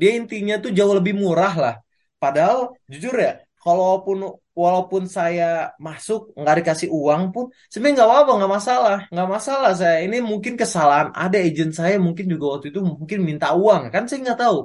[0.00, 1.74] Dia intinya tuh jauh lebih murah lah.
[2.22, 2.58] Padahal
[2.92, 3.32] jujur ya,
[3.64, 4.16] kalaupun
[4.62, 5.44] walaupun saya
[5.86, 9.96] masuk nggak dikasih uang pun, sebenarnya nggak apa-apa, nggak masalah, nggak masalah saya.
[10.06, 14.18] Ini mungkin kesalahan ada agent saya mungkin juga waktu itu mungkin minta uang kan saya
[14.24, 14.58] nggak tahu.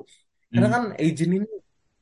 [0.54, 0.76] Karena Mm.
[0.76, 1.48] kan agent ini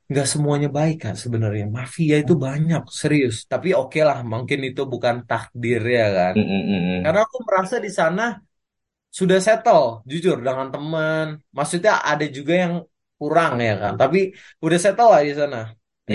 [0.09, 1.65] nggak semuanya baik kan sebenarnya.
[1.77, 3.35] Mafia itu banyak serius.
[3.51, 6.35] Tapi oke lah, mungkin itu bukan takdir ya kan.
[6.35, 6.63] Mm-mm.
[7.03, 7.23] Karena Mm-mm.
[7.27, 8.23] aku merasa di sana
[9.19, 11.25] sudah settle, jujur dengan teman.
[11.57, 12.73] Maksudnya ada juga yang
[13.19, 14.17] kurang ya kan, tapi
[14.65, 15.57] udah settle lah di sana.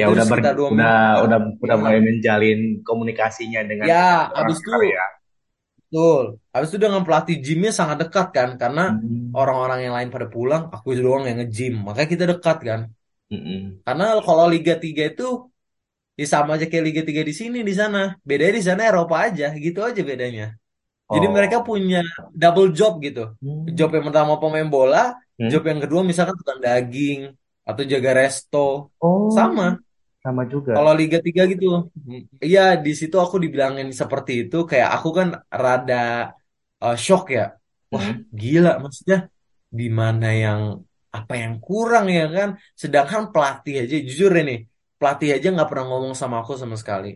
[0.00, 1.18] Ya Itu udah ber, dua udah minggu.
[1.24, 3.96] udah udah Ya, mulai menjalin komunikasinya dengan ya,
[4.36, 5.02] habis itu ya.
[5.78, 6.24] betul.
[6.52, 9.38] Habis itu dengan pelatih gymnya sangat dekat kan, karena Mm.
[9.38, 11.72] orang-orang yang lain pada pulang, aku doang yang nge-gym.
[11.86, 12.80] Makanya kita dekat kan.
[13.28, 13.84] Mm-mm.
[13.84, 15.28] Karena kalau Liga 3 itu
[16.18, 18.16] ya sama aja kayak Liga 3 di sini di sana.
[18.24, 20.56] Bedanya di sana Eropa aja, gitu aja bedanya.
[21.08, 21.64] Jadi mereka Oh.
[21.64, 22.04] punya
[22.36, 23.32] double job gitu.
[23.72, 23.96] Job Mm.
[23.96, 25.48] yang pertama pemain bola, Hmm?
[25.48, 27.32] job yang kedua misalkan tukang daging
[27.64, 28.92] atau jaga resto.
[29.00, 29.28] Oh.
[29.32, 29.76] Sama.
[30.18, 30.76] sama juga.
[30.76, 31.88] Kalau Liga 3 gitu.
[31.94, 36.34] Hmm, Iya, di situ aku dibilangin seperti itu kayak aku kan rada
[36.84, 37.56] uh, shock ya.
[37.88, 38.28] Wah, Hmm.
[38.28, 39.32] gila maksudnya
[39.72, 40.60] di mana yang
[41.16, 42.48] apa yang kurang ya kan?
[42.82, 44.52] Sedangkan pelatih aja jujur ini,
[44.98, 47.08] pelatih aja nggak pernah ngomong sama aku sama sekali.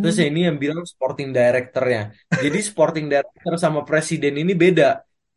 [0.00, 0.28] Terus Hmm.
[0.28, 2.00] ini yang bilang sporting directornya.
[2.44, 4.84] Jadi sporting director sama presiden ini beda.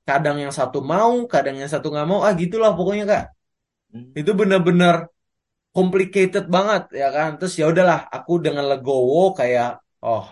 [0.07, 2.19] Kadang yang satu mau, kadang yang satu nggak mau.
[2.27, 3.23] Ah gitulah pokoknya Kak.
[3.93, 4.11] Hmm.
[4.19, 4.95] Itu benar-benar
[5.75, 7.29] complicated banget ya kan.
[7.39, 9.67] Terus ya udahlah, aku dengan legowo kayak
[10.05, 10.25] oh,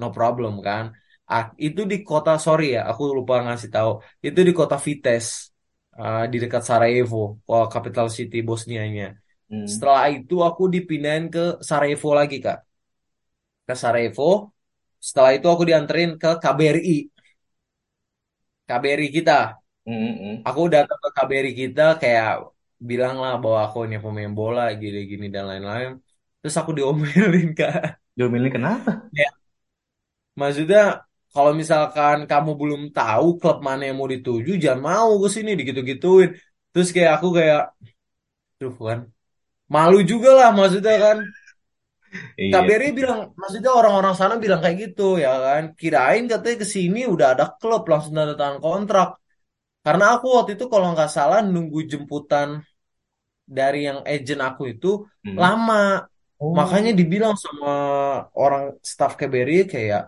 [0.00, 0.84] no problem kan.
[1.28, 3.90] Ah, itu di kota sorry ya, aku lupa ngasih tahu.
[4.26, 5.52] Itu di kota Vitesse,
[5.96, 9.16] ah, di dekat Sarajevo, oh, capital city Bosnianya.
[9.48, 9.64] Hmm.
[9.64, 12.58] Setelah itu aku dipindahin ke Sarajevo lagi Kak,
[13.66, 14.52] ke Sarajevo.
[14.98, 16.96] Setelah itu aku dianterin ke KBRI,
[18.68, 19.56] KBRI kita.
[19.86, 20.12] Hmm.
[20.20, 20.34] Hmm.
[20.44, 22.28] Aku datang ke KBRI kita kayak
[22.88, 25.90] bilang lah bahwa aku ini pemain bola gini-gini dan lain-lain.
[26.40, 27.98] Terus aku diomelin kak.
[28.16, 28.90] Diomelin kenapa?
[29.14, 29.30] Ya,
[30.38, 31.07] maksudnya
[31.38, 36.30] kalau misalkan kamu belum tahu klub mana yang mau dituju, jangan mau ke sini digitu-gituin.
[36.74, 37.60] Terus kayak aku kayak,
[38.60, 39.00] tuh kan,
[39.74, 41.18] malu juga lah maksudnya kan.
[42.40, 42.52] Iya.
[42.52, 45.62] KBRI bilang, maksudnya orang-orang sana bilang kayak gitu ya kan.
[45.80, 49.08] Kirain katanya ke sini udah ada klub langsung tanda tangan kontrak.
[49.84, 52.48] Karena aku waktu itu kalau nggak salah nunggu jemputan
[53.58, 54.88] dari yang agent aku itu
[55.24, 55.36] Hmm.
[55.42, 55.74] lama.
[56.58, 56.98] Makanya Oh.
[57.00, 57.70] dibilang sama
[58.42, 60.02] orang staff KBRI kayak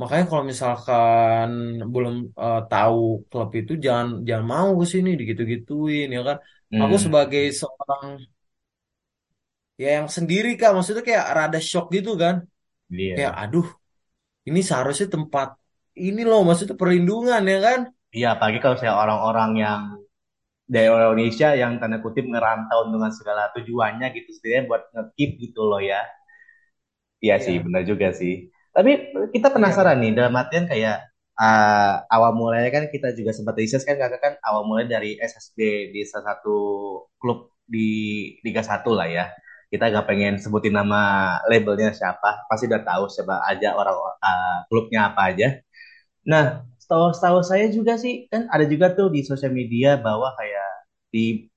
[0.00, 1.48] makanya kalau misalkan
[1.92, 2.98] belum eh, tahu
[3.30, 6.36] klub itu jangan jangan mau ke sini digitu-gituin ya kan.
[6.80, 7.04] Aku Hmm.
[7.04, 8.04] sebagai seorang
[9.82, 12.34] ya yang sendiri Kak, maksudnya kayak rada shock gitu kan.
[13.14, 13.42] Kayak Iya.
[13.42, 13.66] aduh,
[14.48, 15.48] ini seharusnya tempat
[16.08, 17.80] ini loh maksudnya perlindungan ya kan.
[18.16, 19.80] Iya, apalagi kalau saya orang-orang yang
[20.74, 25.60] dari orang Indonesia yang tanda kutip ngerantau dengan segala tujuannya gitu setidaknya buat ngekip gitu
[25.70, 26.00] loh ya.
[27.24, 28.32] Iya sih, Iya, benar juga sih.
[28.74, 28.90] Tapi
[29.34, 30.96] kita iya penasaran nih, dalam artian kayak
[31.38, 35.58] uh, awal mulanya kan kita juga sempat riset kan kakak kan awal mulai dari SSB
[35.94, 36.56] di salah satu
[37.22, 37.88] klub di
[38.44, 39.30] Liga Satu lah ya.
[39.70, 45.10] Kita nggak pengen sebutin nama labelnya siapa, pasti udah tahu siapa aja orang uh, klubnya
[45.10, 45.48] apa aja.
[46.26, 50.68] Nah, setahu setahu saya juga sih kan ada juga tuh di sosial media bahwa kayak
[51.14, 51.48] di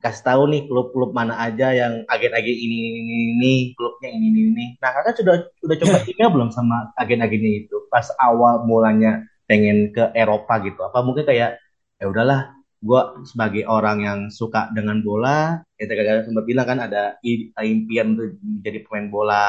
[0.00, 4.64] kasih tahu nih klub-klub mana aja yang agen-agen ini ini ini, klubnya ini ini ini.
[4.80, 10.10] Nah, kakak sudah udah coba email belum sama agen-agennya itu pas awal mulanya pengen ke
[10.16, 10.80] Eropa gitu?
[10.80, 11.60] Apa mungkin kayak
[12.00, 17.20] ya udahlah, gue sebagai orang yang suka dengan bola, ya kakak sempat bilang kan ada
[17.60, 19.44] impian untuk menjadi pemain bola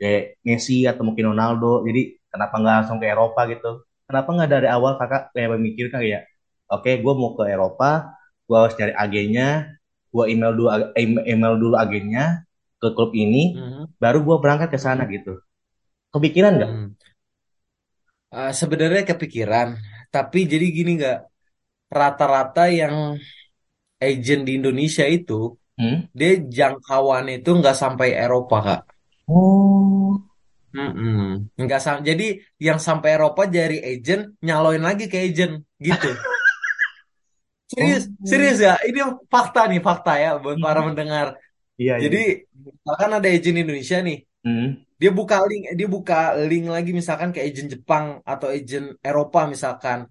[0.00, 1.84] kayak Messi atau mungkin Ronaldo.
[1.84, 3.84] Jadi kenapa nggak langsung ke Eropa gitu?
[4.08, 6.24] Kenapa nggak dari awal kakak kayak memikirkan kayak,
[6.72, 8.16] oke, gue mau ke Eropa,
[8.48, 9.76] gue harus cari agennya,
[10.14, 10.68] gua email dulu
[11.32, 12.24] email dulu agennya
[12.80, 15.32] ke klub ini Mhm, baru gua berangkat ke sana gitu
[16.14, 16.96] kepikiran nggak mhm.
[18.36, 19.68] Eh, sebenarnya kepikiran,
[20.14, 21.16] tapi jadi gini nggak
[21.98, 22.94] rata-rata yang
[24.08, 25.34] agent di Indonesia itu
[25.78, 26.10] hmm?
[26.18, 28.80] dia jangkauan itu nggak sampai Eropa kak.
[29.28, 30.20] oh
[30.76, 31.50] Mm-mm.
[31.62, 32.24] Nggak sam jadi
[32.66, 35.52] yang sampai Eropa dari agent nyaloin lagi ke agent
[35.86, 36.06] gitu.
[37.70, 38.74] oh Serius, serius ya.
[38.82, 40.86] Ini fakta nih fakta ya buat para hmm.
[40.90, 41.26] mendengar.
[41.78, 44.68] iya iya Jadi misalkan ada agent Indonesia nih, hmm.
[44.98, 50.10] dia buka link, dia buka link lagi misalkan ke agent Jepang atau agent Eropa misalkan.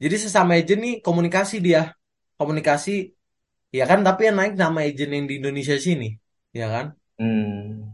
[0.00, 1.92] Jadi sesama agent nih komunikasi dia,
[2.40, 3.12] komunikasi,
[3.74, 4.00] ya kan.
[4.00, 6.14] Tapi yang naik nama agent yang di Indonesia sini,
[6.54, 6.86] ya kan.
[7.20, 7.90] Hmm.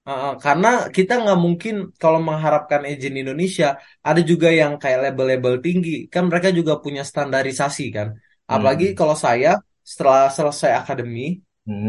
[0.00, 6.08] Uh, karena kita nggak mungkin kalau mengharapkan agent Indonesia ada juga yang kayak label-label tinggi
[6.08, 8.16] kan mereka juga punya standarisasi kan
[8.54, 8.96] apalagi Hmm.
[8.98, 9.48] kalau saya
[9.90, 11.20] setelah selesai akademi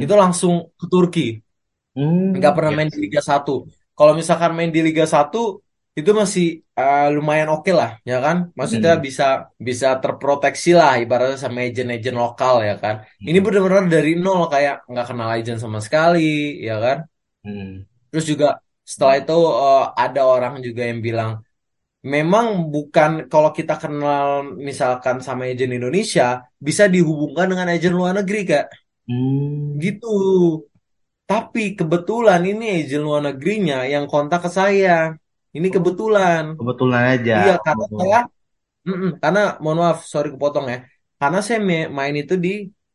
[0.01, 0.21] itu Hmm.
[0.21, 1.21] langsung ke Turki
[2.37, 2.55] nggak Hmm.
[2.55, 3.51] pernah iya main di Liga satu
[3.97, 5.37] kalau misalkan main di Liga satu
[5.99, 6.45] itu masih
[6.79, 9.03] uh, lumayan oke lah ya kan maksudnya hmm.
[9.05, 9.23] bisa
[9.67, 12.95] bisa terproteksi lah ibaratnya sama agent-agent lokal ya kan
[13.27, 13.45] ini Hmm.
[13.45, 16.19] benar-benar dari nol kayak nggak kenal agent sama sekali
[16.67, 16.97] ya kan
[17.43, 17.85] Hmm.
[18.11, 18.47] Terus juga
[18.91, 21.31] setelah itu eh, ada orang juga yang bilang
[22.01, 28.39] memang bukan kalau kita kenal misalkan sama agen Indonesia bisa dihubungkan dengan agen luar negeri
[28.49, 28.65] Kak.
[29.07, 29.77] Hmm.
[29.81, 30.07] Gitu.
[31.29, 35.15] Tapi kebetulan ini agen luar negerinya yang kontak ke saya.
[35.55, 36.43] Ini oh kebetulan.
[36.57, 38.41] kebetulan aja Iya karena saya oh
[38.87, 40.77] Mm-mm, karena mohon maaf sorry kepotong ya.
[41.21, 41.59] Karena saya
[41.99, 42.49] main itu di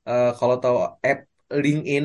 [0.08, 0.76] eh, kalau tahu
[1.10, 1.20] app
[1.64, 2.04] LinkedIn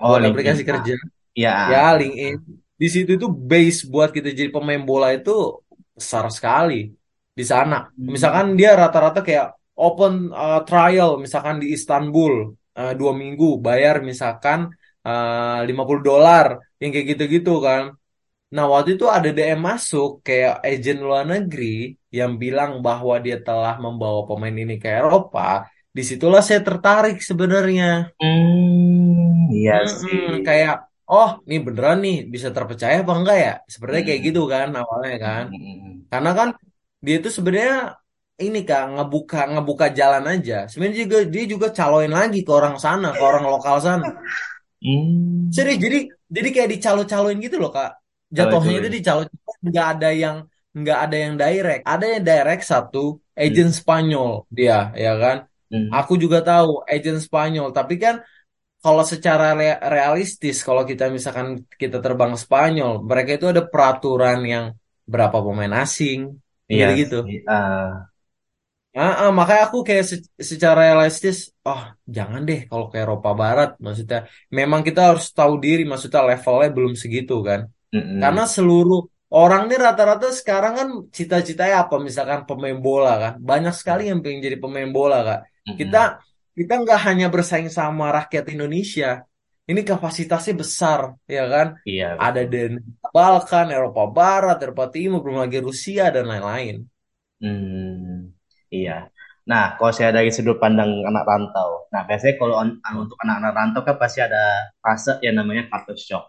[0.00, 0.94] oh buat LinkedIn aplikasi kerja.
[1.34, 2.34] ya Ya, LinkedIn.
[2.80, 5.59] Di situ itu base buat kita jadi pemain bola itu
[6.00, 6.88] besar sekali
[7.30, 7.92] di sana.
[7.94, 8.58] Misalkan hmm.
[8.58, 15.60] dia rata-rata kayak open uh, trial, misalkan di Istanbul uh, dua minggu, bayar misalkan eh,
[15.64, 17.96] 50 dolar yang kayak gitu-gitu kan.
[18.50, 23.78] Nah, waktu itu ada DM masuk kayak agen luar negeri yang bilang bahwa dia telah
[23.78, 25.70] membawa pemain ini ke Eropa.
[25.90, 28.10] Di situlah saya tertarik sebenarnya.
[28.18, 30.42] Hmm, iya sih.
[30.42, 33.50] kayak, oh, ini beneran nih bisa terpercaya apa enggak ya?
[33.72, 34.52] Sebenarnya kayak gitu Mm-mm.
[34.52, 35.44] kan awalnya kan.
[35.50, 36.06] Mm-mm.
[36.12, 36.48] Karena kan
[37.04, 37.74] dia itu sebenarnya
[38.44, 40.54] ini kak ngebuka ngebuka jalan aja.
[40.70, 44.06] Sebenarnya juga dia juga caloin lagi ke orang sana, ke orang lokal sana.
[45.56, 45.96] Serius, Hmm, jadi
[46.30, 47.90] jadi kayak dicalo-caloin gitu loh kak.
[48.36, 48.96] Jatuhnya itu cobain.
[48.96, 49.20] dicalo,
[49.66, 50.36] nggak ada yang
[50.78, 51.82] nggak ada yang direct.
[51.92, 52.98] Ada yang direct satu
[53.44, 53.44] Hmm.
[53.44, 55.36] agent Spanyol dia, ya kan.
[55.70, 55.90] Hmm.
[55.90, 58.22] Aku juga tahu agent Spanyol, tapi kan
[58.82, 61.46] kalau secara re- realistis, kalau kita misalkan
[61.82, 64.64] kita terbang Spanyol, mereka itu ada peraturan yang
[65.12, 66.18] berapa pemain asing,
[66.72, 67.16] Iya gitu-gitu.
[67.22, 67.36] sih.
[67.48, 68.10] Ah,
[69.02, 71.36] Ah, ah, makanya aku kayak se- secara realistis,
[71.68, 71.80] oh
[72.16, 74.18] jangan deh kalau ke Eropa Barat, maksudnya
[74.58, 77.60] memang kita harus tahu diri, maksudnya levelnya belum segitu kan.
[78.20, 78.50] Karena mm-mm.
[78.54, 78.98] seluruh
[79.36, 84.40] orang nih rata-rata sekarang kan cita-citanya apa, misalkan pemain bola kan, banyak sekali yang pengen
[84.46, 85.38] jadi pemain bola kak.
[85.78, 86.10] Kita Mm-mm.
[86.58, 89.06] Kita nggak hanya bersaing sama rakyat Indonesia,
[89.70, 91.00] ini kapasitasnya besar,
[91.36, 91.66] ya kan?
[91.84, 92.58] Iya Ada di
[93.14, 96.76] Balkan, Eropa Barat, Eropa Timur, belum lagi Rusia dan lain-lain.
[97.40, 98.36] Hmm,
[98.74, 99.08] iya.
[99.50, 103.82] Nah, kalau saya dari sudut pandang anak rantau, nah biasanya kalau on- untuk anak-anak rantau
[103.88, 106.24] kan pasti ada fase yang namanya culture shock.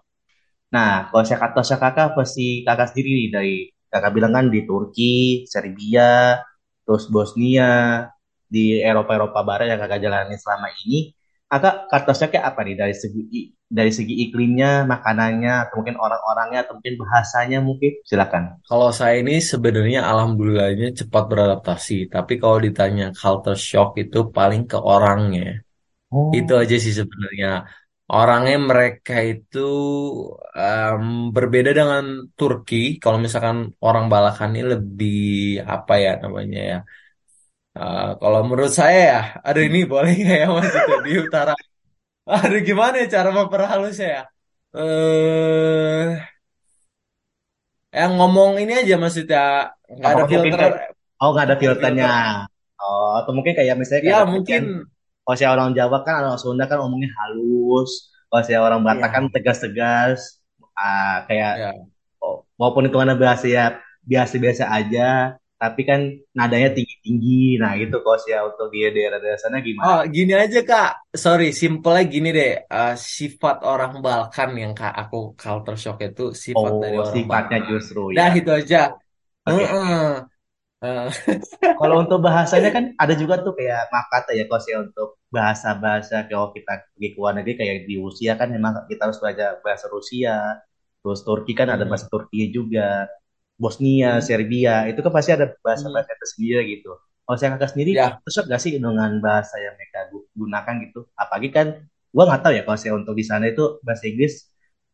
[0.75, 3.55] Nah, kalau saya kata saya kakak pasti kakak sendiri dari
[3.91, 6.39] kakak bilang kan di Turki, Serbia,
[6.85, 8.07] terus Bosnia,
[8.53, 11.15] di Eropa-Eropa Barat yang kakak jalani selama ini,
[11.51, 13.21] kakak kata shocknya apa nih dari segi
[13.77, 17.91] dari segi iklimnya, makanannya, atau mungkin orang-orangnya, atau mungkin bahasanya mungkin?
[18.09, 18.43] Silakan.
[18.67, 24.77] Kalau saya ini sebenarnya alhamdulillahnya cepat beradaptasi, tapi kalau ditanya culture shock itu paling ke
[24.91, 25.43] orangnya.
[26.37, 27.47] Itu Oh, aja sih sebenarnya.
[28.15, 29.57] Orangnya mereka itu
[30.57, 31.03] em,
[31.35, 32.03] berbeda dengan
[32.37, 32.75] Turki.
[33.01, 35.11] Kalau misalkan orang Balkan ini lebih
[35.73, 36.77] apa ya namanya ya.
[37.71, 41.53] Eh, kalau menurut saya ya, aduh ini boleh nggak ya maksudnya di utara.
[42.27, 44.23] Aduh gimana ya cara memperhalusnya ya?
[44.75, 46.07] Eh,
[47.91, 50.75] yang ngomong ini aja maksudnya nggak ada apakah mungkin filter, kayak
[51.19, 52.11] oh nggak ada nggak ada filternya?
[52.11, 52.49] filter.
[52.81, 54.61] Oh, atau mungkin kayak misalnya kayak Ya kan, mungkin
[55.23, 57.91] kalau saya orang Jawa kan, orang Sunda kan ngomongnya halus,
[58.27, 60.19] kalau saya orang Batak kan ya tegas-tegas,
[60.75, 61.71] ah, kayak ya.
[62.19, 63.65] oh, walaupun itu karena bahasa ya
[64.03, 65.99] biasa-biasa aja, tapi kan
[66.37, 67.31] nadanya tinggi-tinggi.
[67.61, 69.83] Nah, gitu kalau saya untuk di daerah-daerah sana gimana?
[69.83, 70.87] Oh, gini aja Kak.
[71.23, 72.49] Sorry, simpelnya gini deh.
[72.73, 77.59] Eh, sifat orang Balkan yang Kak aku culture shock itu sifat dari Oh, orang sifatnya
[77.59, 77.61] Balkan.
[77.69, 78.31] justru Dah ya.
[78.39, 78.77] itu aja.
[79.47, 79.69] Heeh.
[79.69, 79.91] oke.
[80.83, 81.09] Eh,
[81.79, 86.53] Kalau untuk bahasanya kan ada juga tuh kayak Makata ya, kalau saya untuk bahasa-bahasa kalau
[86.53, 90.61] kita pergi ke luar negeri kayak di Rusia kan memang kita harus belajar bahasa Rusia,
[91.01, 93.09] terus Turki kan ada hmm, bahasa Turki juga,
[93.61, 95.61] Bosnia, hmm, Serbia, itu kan pasti ada hmm.
[95.65, 96.89] bahasa-bahasa tersendiri gitu.
[97.25, 100.99] Kalau saya kakak sendiri, Ya, terus gak sih dengan bahasa yang mereka gu- gunakan gitu?
[101.21, 101.67] Apalagi kan,
[102.13, 104.33] gua nggak tahu ya kalau saya untuk di sana itu bahasa Inggris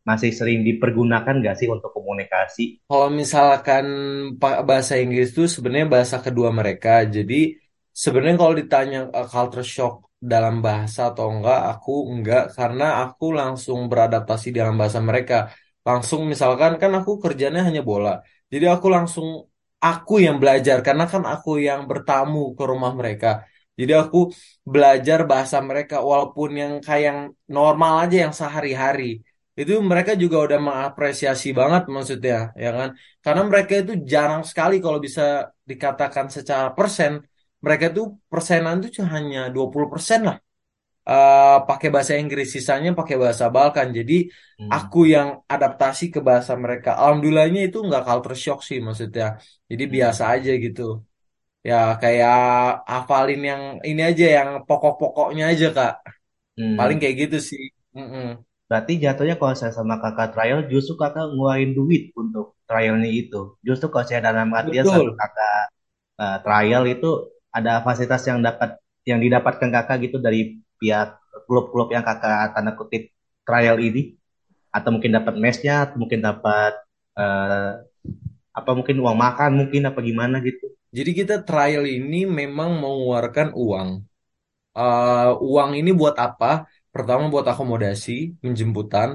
[0.08, 2.64] masih sering dipergunakan gak sih untuk komunikasi?
[2.88, 3.84] kalau misalkan
[4.68, 6.90] bahasa Inggris itu sebenarnya bahasa kedua mereka.
[7.16, 7.34] Jadi
[8.02, 9.94] sebenarnya kalau ditanya eh, culture shock
[10.32, 15.34] dalam bahasa atau enggak, aku enggak karena aku langsung beradaptasi dalam bahasa mereka.
[15.88, 18.10] Langsung misalkan kan aku kerjanya hanya bola.
[18.52, 19.28] Jadi aku langsung
[19.88, 20.76] aku yang belajar.
[20.86, 23.28] Karena kan aku yang bertamu ke rumah mereka.
[23.78, 24.18] Jadi aku
[24.66, 27.18] belajar bahasa mereka walaupun yang kayak yang
[27.56, 29.22] normal aja yang sehari-hari.
[29.58, 32.88] Itu mereka juga udah mengapresiasi banget maksudnya ya kan?
[33.24, 35.22] Karena mereka itu jarang sekali kalau bisa
[35.70, 37.12] dikatakan secara persen
[37.64, 40.36] mereka itu persenan itu cuma hanya 20% lah
[41.10, 44.14] eh, pakai bahasa Inggris sisanya pakai bahasa Balkan jadi
[44.58, 44.74] Hmm.
[44.74, 49.24] aku yang adaptasi ke bahasa mereka alhamdulillahnya itu nggak culture shock sih maksudnya
[49.70, 50.34] jadi biasa Hmm.
[50.34, 50.82] aja gitu
[51.68, 52.34] ya kayak
[52.92, 55.92] hafalin yang ini aja yang pokok-pokoknya aja Kak
[56.78, 57.02] paling Hmm.
[57.02, 57.62] kayak gitu sih
[57.96, 58.26] Mm-mm.
[58.68, 63.36] Berarti jatuhnya kalau saya sama kakak trial, justru kakak ngeluarin duit untuk trialnya itu.
[63.66, 65.52] Justru kalau saya dalam artian sama kakak
[66.22, 67.08] eh, trial itu
[67.56, 68.70] ada fasilitas yang dapat
[69.10, 70.40] yang didapatkan kakak gitu dari
[70.80, 71.08] pihak
[71.46, 73.02] klub-klub yang kakak tanda kutip
[73.46, 74.14] trial ini,
[74.76, 76.72] atau mungkin dapat mesnya, atau mungkin dapat
[77.20, 77.70] eh,
[78.58, 80.66] apa mungkin uang makan mungkin apa gimana gitu.
[80.90, 83.88] Jadi kita trial ini memang mengeluarkan uang.
[84.78, 86.66] Eh, uang ini buat apa?
[86.94, 89.08] Pertama buat akomodasi, penjemputan.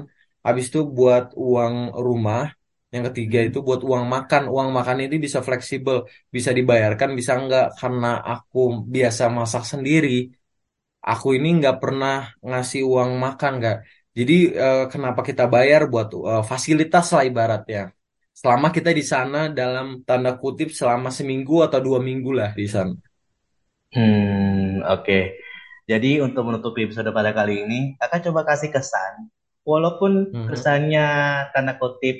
[0.44, 1.74] Habis itu buat uang
[2.06, 2.52] rumah.
[2.94, 4.42] Yang ketiga itu buat uang makan.
[4.54, 5.96] Uang makan ini bisa fleksibel,
[6.30, 7.66] bisa dibayarkan, bisa enggak.
[7.80, 10.30] Karena aku biasa masak sendiri.
[11.10, 12.14] Aku ini nggak pernah
[12.48, 13.76] ngasih uang makan, nggak.
[14.18, 17.80] Jadi eh, kenapa kita bayar buat eh, fasilitas lah ibaratnya.
[18.40, 22.94] Selama kita di sana dalam tanda kutip selama seminggu atau dua minggu lah di sana.
[23.94, 25.18] Hmm, oke.
[25.90, 29.30] Jadi untuk menutupi episode pada kali ini, kakak coba kasih kesan,
[29.62, 30.48] walaupun Mhm.
[30.48, 31.06] kesannya
[31.54, 32.16] tanda kutip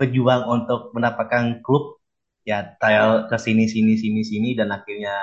[0.00, 2.00] pejuang untuk mendapatkan klub,
[2.44, 5.14] ya trial ke sini sini sini sini dan akhirnya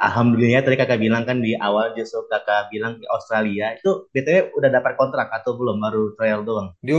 [0.00, 4.70] alhamdulillah tadi kakak bilang kan di awal justru kakak bilang di Australia itu BTW udah
[4.76, 6.68] dapat kontrak atau belum baru trial doang.
[6.86, 6.96] Dia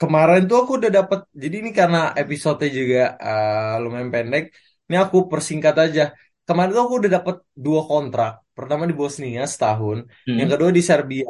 [0.00, 1.18] kemarin tuh aku udah dapet.
[1.42, 4.44] Jadi ini karena episode juga eh, lumayan pendek.
[4.88, 6.02] Ini aku persingkat aja.
[6.46, 8.30] Kemarin tuh aku udah dapet dua kontrak.
[8.56, 9.98] Pertama di Bosnia setahun,
[10.38, 10.52] yang Hmm.
[10.52, 11.28] kedua di Serbia.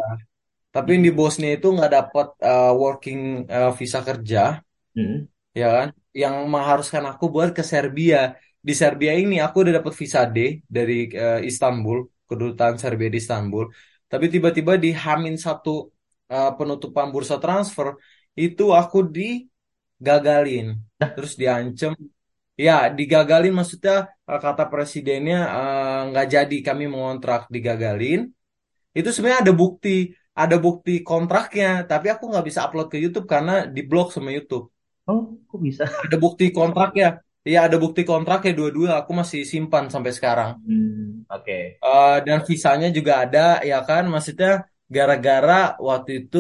[0.75, 1.13] Tapi yang di.
[1.21, 3.21] Bosnia itu nggak dapet eh, working
[3.55, 4.41] eh, visa kerja,
[4.95, 5.29] Hmm.
[5.61, 5.89] ya kan?
[6.23, 8.19] Yang mengharuskan aku buat ke Serbia.
[8.61, 13.65] Di Serbia ini aku udah dapet visa D dari eh, Istanbul, kedutaan Serbia di Istanbul.
[14.11, 15.89] Tapi tiba-tiba di Hamin satu
[16.29, 17.97] eh, penutupan bursa transfer
[18.37, 20.77] itu aku digagalin,
[21.17, 21.97] terus diancam.
[22.61, 25.39] Ya, digagalin maksudnya eh, kata presidennya
[26.13, 28.29] nggak jadi kami mengontrak digagalin.
[28.93, 33.65] Itu sebenarnya ada bukti, ada bukti kontraknya, tapi aku nggak bisa upload ke YouTube karena
[33.65, 34.69] diblok sama YouTube.
[35.09, 35.89] Oh, kok bisa?
[36.05, 37.25] Ada bukti kontraknya.
[37.49, 40.51] Iya, ada bukti kontraknya dua-dua aku masih simpan sampai sekarang.
[40.67, 41.59] Hmm, oke.
[41.81, 44.03] Eh, dan visanya juga ada, ya kan?
[44.13, 44.51] Maksudnya
[44.95, 45.53] gara-gara
[45.89, 46.39] waktu itu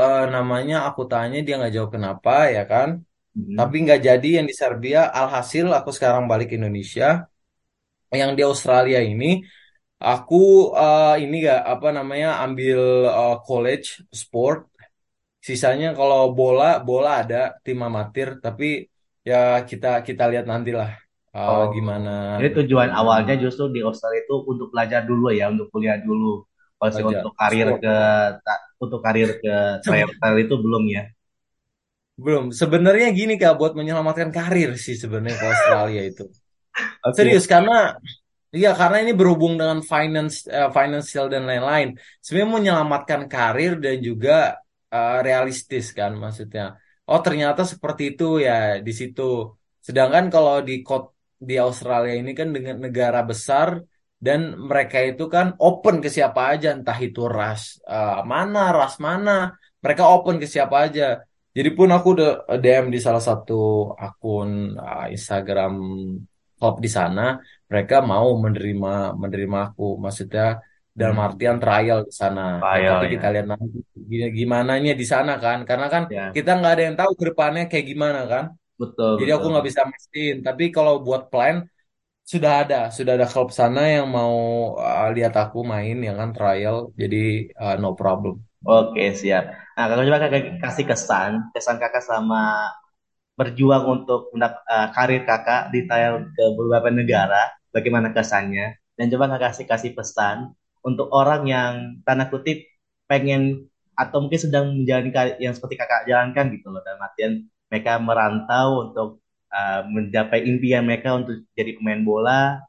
[0.00, 2.88] eh, namanya aku tanya dia nggak jawab kenapa, ya kan?
[3.34, 3.56] Hmm.
[3.58, 5.00] Tapi nggak jadi yang di Serbia.
[5.20, 7.06] Alhasil aku sekarang balik Indonesia.
[8.20, 9.26] Yang di Australia ini
[10.12, 10.36] aku
[10.82, 12.80] eh, ini gak apa namanya ambil
[13.20, 13.88] eh, college
[14.22, 14.58] sport.
[15.48, 18.28] Sisanya kalau bola bola ada tim amatir.
[18.44, 18.66] Tapi
[19.28, 19.36] ya
[19.70, 20.88] kita kita lihat nantilah
[21.36, 25.66] eh, Oh, gimana jadi tujuan awalnya justru di Australia itu untuk belajar dulu ya, untuk
[25.72, 26.42] kuliah dulu.
[26.76, 27.80] Kalau sih untuk karir sport.
[27.82, 27.94] ke
[28.44, 29.54] ta- untuk karir ke
[30.20, 31.02] trial itu belum ya.
[32.16, 32.44] Belum.
[32.48, 36.24] Sebenarnya gini Kak, buat menyelamatkan karir sih sebenarnya ke Australia itu.
[37.08, 37.16] Oke.
[37.16, 37.96] Serius karena
[38.56, 41.88] iya karena ini berhubung dengan finance eh, financial dan lain-lain.
[42.24, 44.56] Sebenarnya menyelamatkan karir dan juga
[44.92, 46.76] eh, realistis kan maksudnya.
[47.10, 48.52] Oh ternyata seperti itu ya
[48.86, 49.22] di situ.
[49.86, 50.72] Sedangkan kalau di
[51.48, 53.68] di Australia ini kan dengan negara besar
[54.26, 54.40] dan
[54.70, 59.30] mereka itu kan open ke siapa aja entah itu ras eh, mana ras mana
[59.82, 61.02] mereka open ke siapa aja.
[61.56, 62.30] Jadi pun aku udah
[62.62, 63.54] DM di salah satu
[64.04, 65.72] akun eh, Instagram
[66.58, 67.20] klub di sana
[67.70, 68.88] mereka mau menerima
[69.22, 70.44] menerima aku maksudnya
[71.00, 72.40] dalam artian Hmm, trial di sana.
[72.76, 73.32] Ya trial tapi kita ya.
[73.32, 73.66] lihat nanti
[74.10, 75.58] gi- gimananya di sana kan.
[75.68, 78.44] Karena kan Ya, kita nggak ada yang tahu ke depannya kayak gimana kan.
[78.80, 79.70] Betul jadi aku nggak betul.
[79.70, 81.56] bisa mastiin tapi kalau buat plan
[82.32, 82.76] sudah ada.
[82.96, 84.34] Sudah ada klub sana yang mau
[84.84, 86.76] uh, lihat aku main yang kan trial.
[87.00, 87.16] Jadi
[87.62, 88.34] uh, no problem.
[88.66, 89.44] Oke, siap.
[89.76, 92.42] Nah, kakak coba kakak kasih kesan, kesan kakak selama
[93.38, 97.42] berjuang untuk eh, karir kakak di trial ke beberapa negara,
[97.74, 98.66] bagaimana kesannya?
[98.98, 100.36] Dan coba kakak kasih kasih pesan
[100.86, 101.72] untuk orang yang
[102.06, 102.62] tanda kutip
[103.10, 103.66] pengen
[103.98, 105.10] atau mungkin sedang menjalani
[105.42, 106.82] yang seperti kakak jalankan gitu loh.
[106.86, 107.32] Dalam artian
[107.70, 109.08] mereka merantau untuk
[109.50, 112.62] eh, mencapai impian mereka untuk jadi pemain bola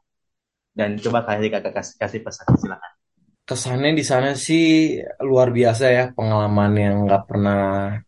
[0.74, 2.92] dan coba kasih kakak kasih, kasih pesan silakan.
[3.48, 4.64] kesannya di sana sih
[5.24, 7.60] luar biasa ya pengalaman yang nggak pernah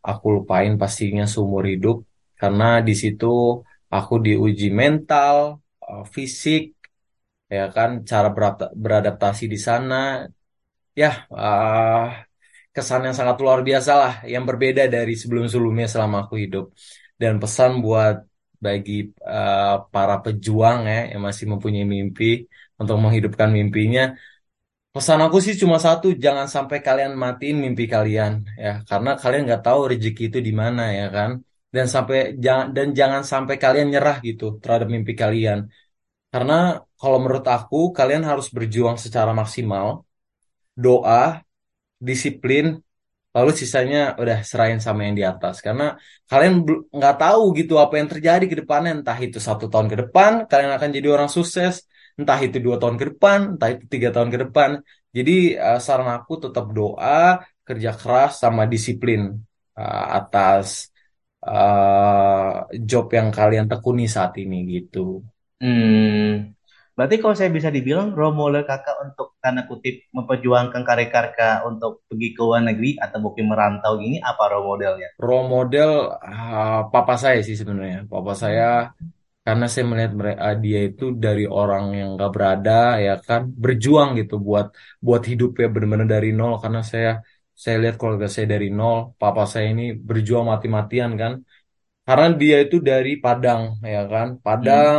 [0.04, 2.04] aku lupain pastinya seumur hidup
[2.40, 6.79] karena di situ aku diuji mental, eh, fisik,
[7.56, 8.28] ya kan cara
[8.84, 9.94] beradaptasi di sana
[11.00, 11.08] ya
[11.40, 11.96] eh,
[12.74, 16.64] kesan yang sangat luar biasa lah yang berbeda dari sebelum-sebelumnya selama aku hidup
[17.20, 18.16] dan pesan buat
[18.66, 18.92] bagi
[19.34, 22.24] eh, para pejuang ya yang masih mempunyai mimpi
[22.80, 24.02] untuk menghidupkan mimpinya
[24.94, 28.32] Pesan aku sih cuma satu, jangan sampai kalian matiin mimpi kalian
[28.64, 31.30] ya, karena kalian nggak tahu rezeki itu di mana ya kan.
[31.74, 35.58] Dan sampai jangan dan jangan sampai kalian nyerah gitu terhadap mimpi kalian.
[36.32, 36.54] Karena
[37.00, 39.86] kalau menurut aku kalian harus berjuang secara maksimal,
[40.84, 41.42] doa,
[42.08, 42.64] disiplin,
[43.36, 45.56] lalu sisanya udah serahin sama yang di atas.
[45.66, 45.84] Karena
[46.30, 46.54] kalian
[46.96, 50.72] nggak tahu gitu apa yang terjadi ke depannya, entah itu satu tahun ke depan kalian
[50.78, 51.74] akan jadi orang sukses,
[52.20, 54.70] entah itu dua tahun ke depan, entah itu tiga tahun ke depan.
[55.16, 59.20] Jadi eh, saran aku tetap doa, kerja keras sama disiplin
[59.80, 60.66] eh, atas
[61.46, 62.52] eh,
[62.90, 65.00] job yang kalian tekuni saat ini gitu.
[65.60, 66.56] Hmm,
[66.96, 71.92] berarti kalau saya bisa dibilang role model kakak untuk tanda kutip memperjuangkan karir kakak untuk
[72.08, 75.08] pergi ke luar negeri atau mungkin merantau ini apa role modelnya?
[75.24, 75.90] Role model
[76.24, 77.98] ah, papa saya sih sebenarnya.
[78.12, 78.64] Papa saya
[79.46, 82.72] karena saya melihat mereka dia itu dari orang yang nggak berada
[83.06, 84.66] ya kan berjuang gitu buat
[85.06, 87.10] buat hidupnya benar-benar dari nol karena saya
[87.64, 88.98] Saya lihat keluarga saya dari nol.
[89.20, 91.32] Papa saya ini berjuang mati-matian kan.
[92.06, 93.62] Karena dia itu dari Padang,
[93.94, 94.28] ya kan?
[94.60, 94.94] Hmm.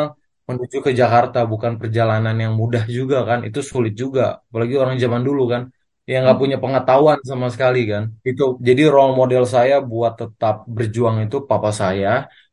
[0.51, 3.39] Menuju ke Jakarta bukan perjalanan yang mudah juga kan.
[3.47, 4.21] Itu sulit juga.
[4.49, 5.61] Apalagi orang zaman dulu kan.
[6.09, 6.41] Yang nggak Hmm.
[6.41, 8.03] punya pengetahuan sama sekali kan.
[8.29, 12.09] Itu jadi role model saya buat tetap berjuang itu papa saya.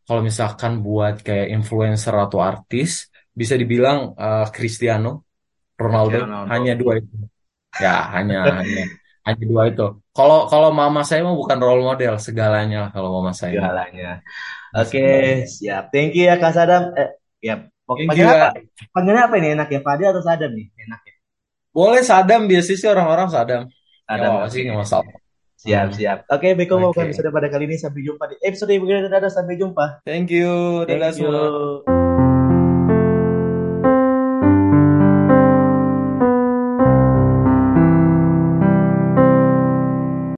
[0.07, 2.91] Kalau misalkan buat kayak influencer atau artis,
[3.41, 5.09] bisa dibilang eh, Cristiano
[5.83, 6.19] Ronaldo.
[6.21, 6.51] Ronaldo.
[6.51, 7.15] Hanya dua itu.
[7.85, 8.83] Ya, hanya hanya
[9.27, 9.83] hanya dua itu.
[10.17, 13.63] Kalau kalau mama saya mah bukan role model segalanya kalau mama saya.
[13.63, 14.09] Segalanya.
[14.75, 15.39] Ya, Oke, segalanya.
[15.57, 15.83] siap.
[15.95, 16.83] Thank you ya Kak Sadam.
[17.01, 17.11] Eh,
[17.49, 17.55] ya,
[17.97, 18.49] Thank panggil you, apa?
[18.93, 19.81] Panggilnya apa ini enak ya?
[19.81, 20.67] Fadil atau Sadam nih?
[20.77, 21.15] Enak ya?
[21.73, 23.63] Boleh Sadam, biasanya sih orang-orang Sadam.
[23.65, 25.15] Nggak Sadam, apa-apa sih, nggak masalah.
[25.59, 26.19] Siap, Hmm, siap.
[26.31, 26.87] Oke, baiklah oke.
[26.95, 27.77] bukan episode pada kali ini.
[27.81, 29.11] Sampai jumpa di episode berikutnya.
[29.11, 30.07] Dadah, sampai jumpa.
[30.07, 30.87] Thank you.
[30.87, 31.35] Dadah Thank semua.
[31.35, 31.98] you.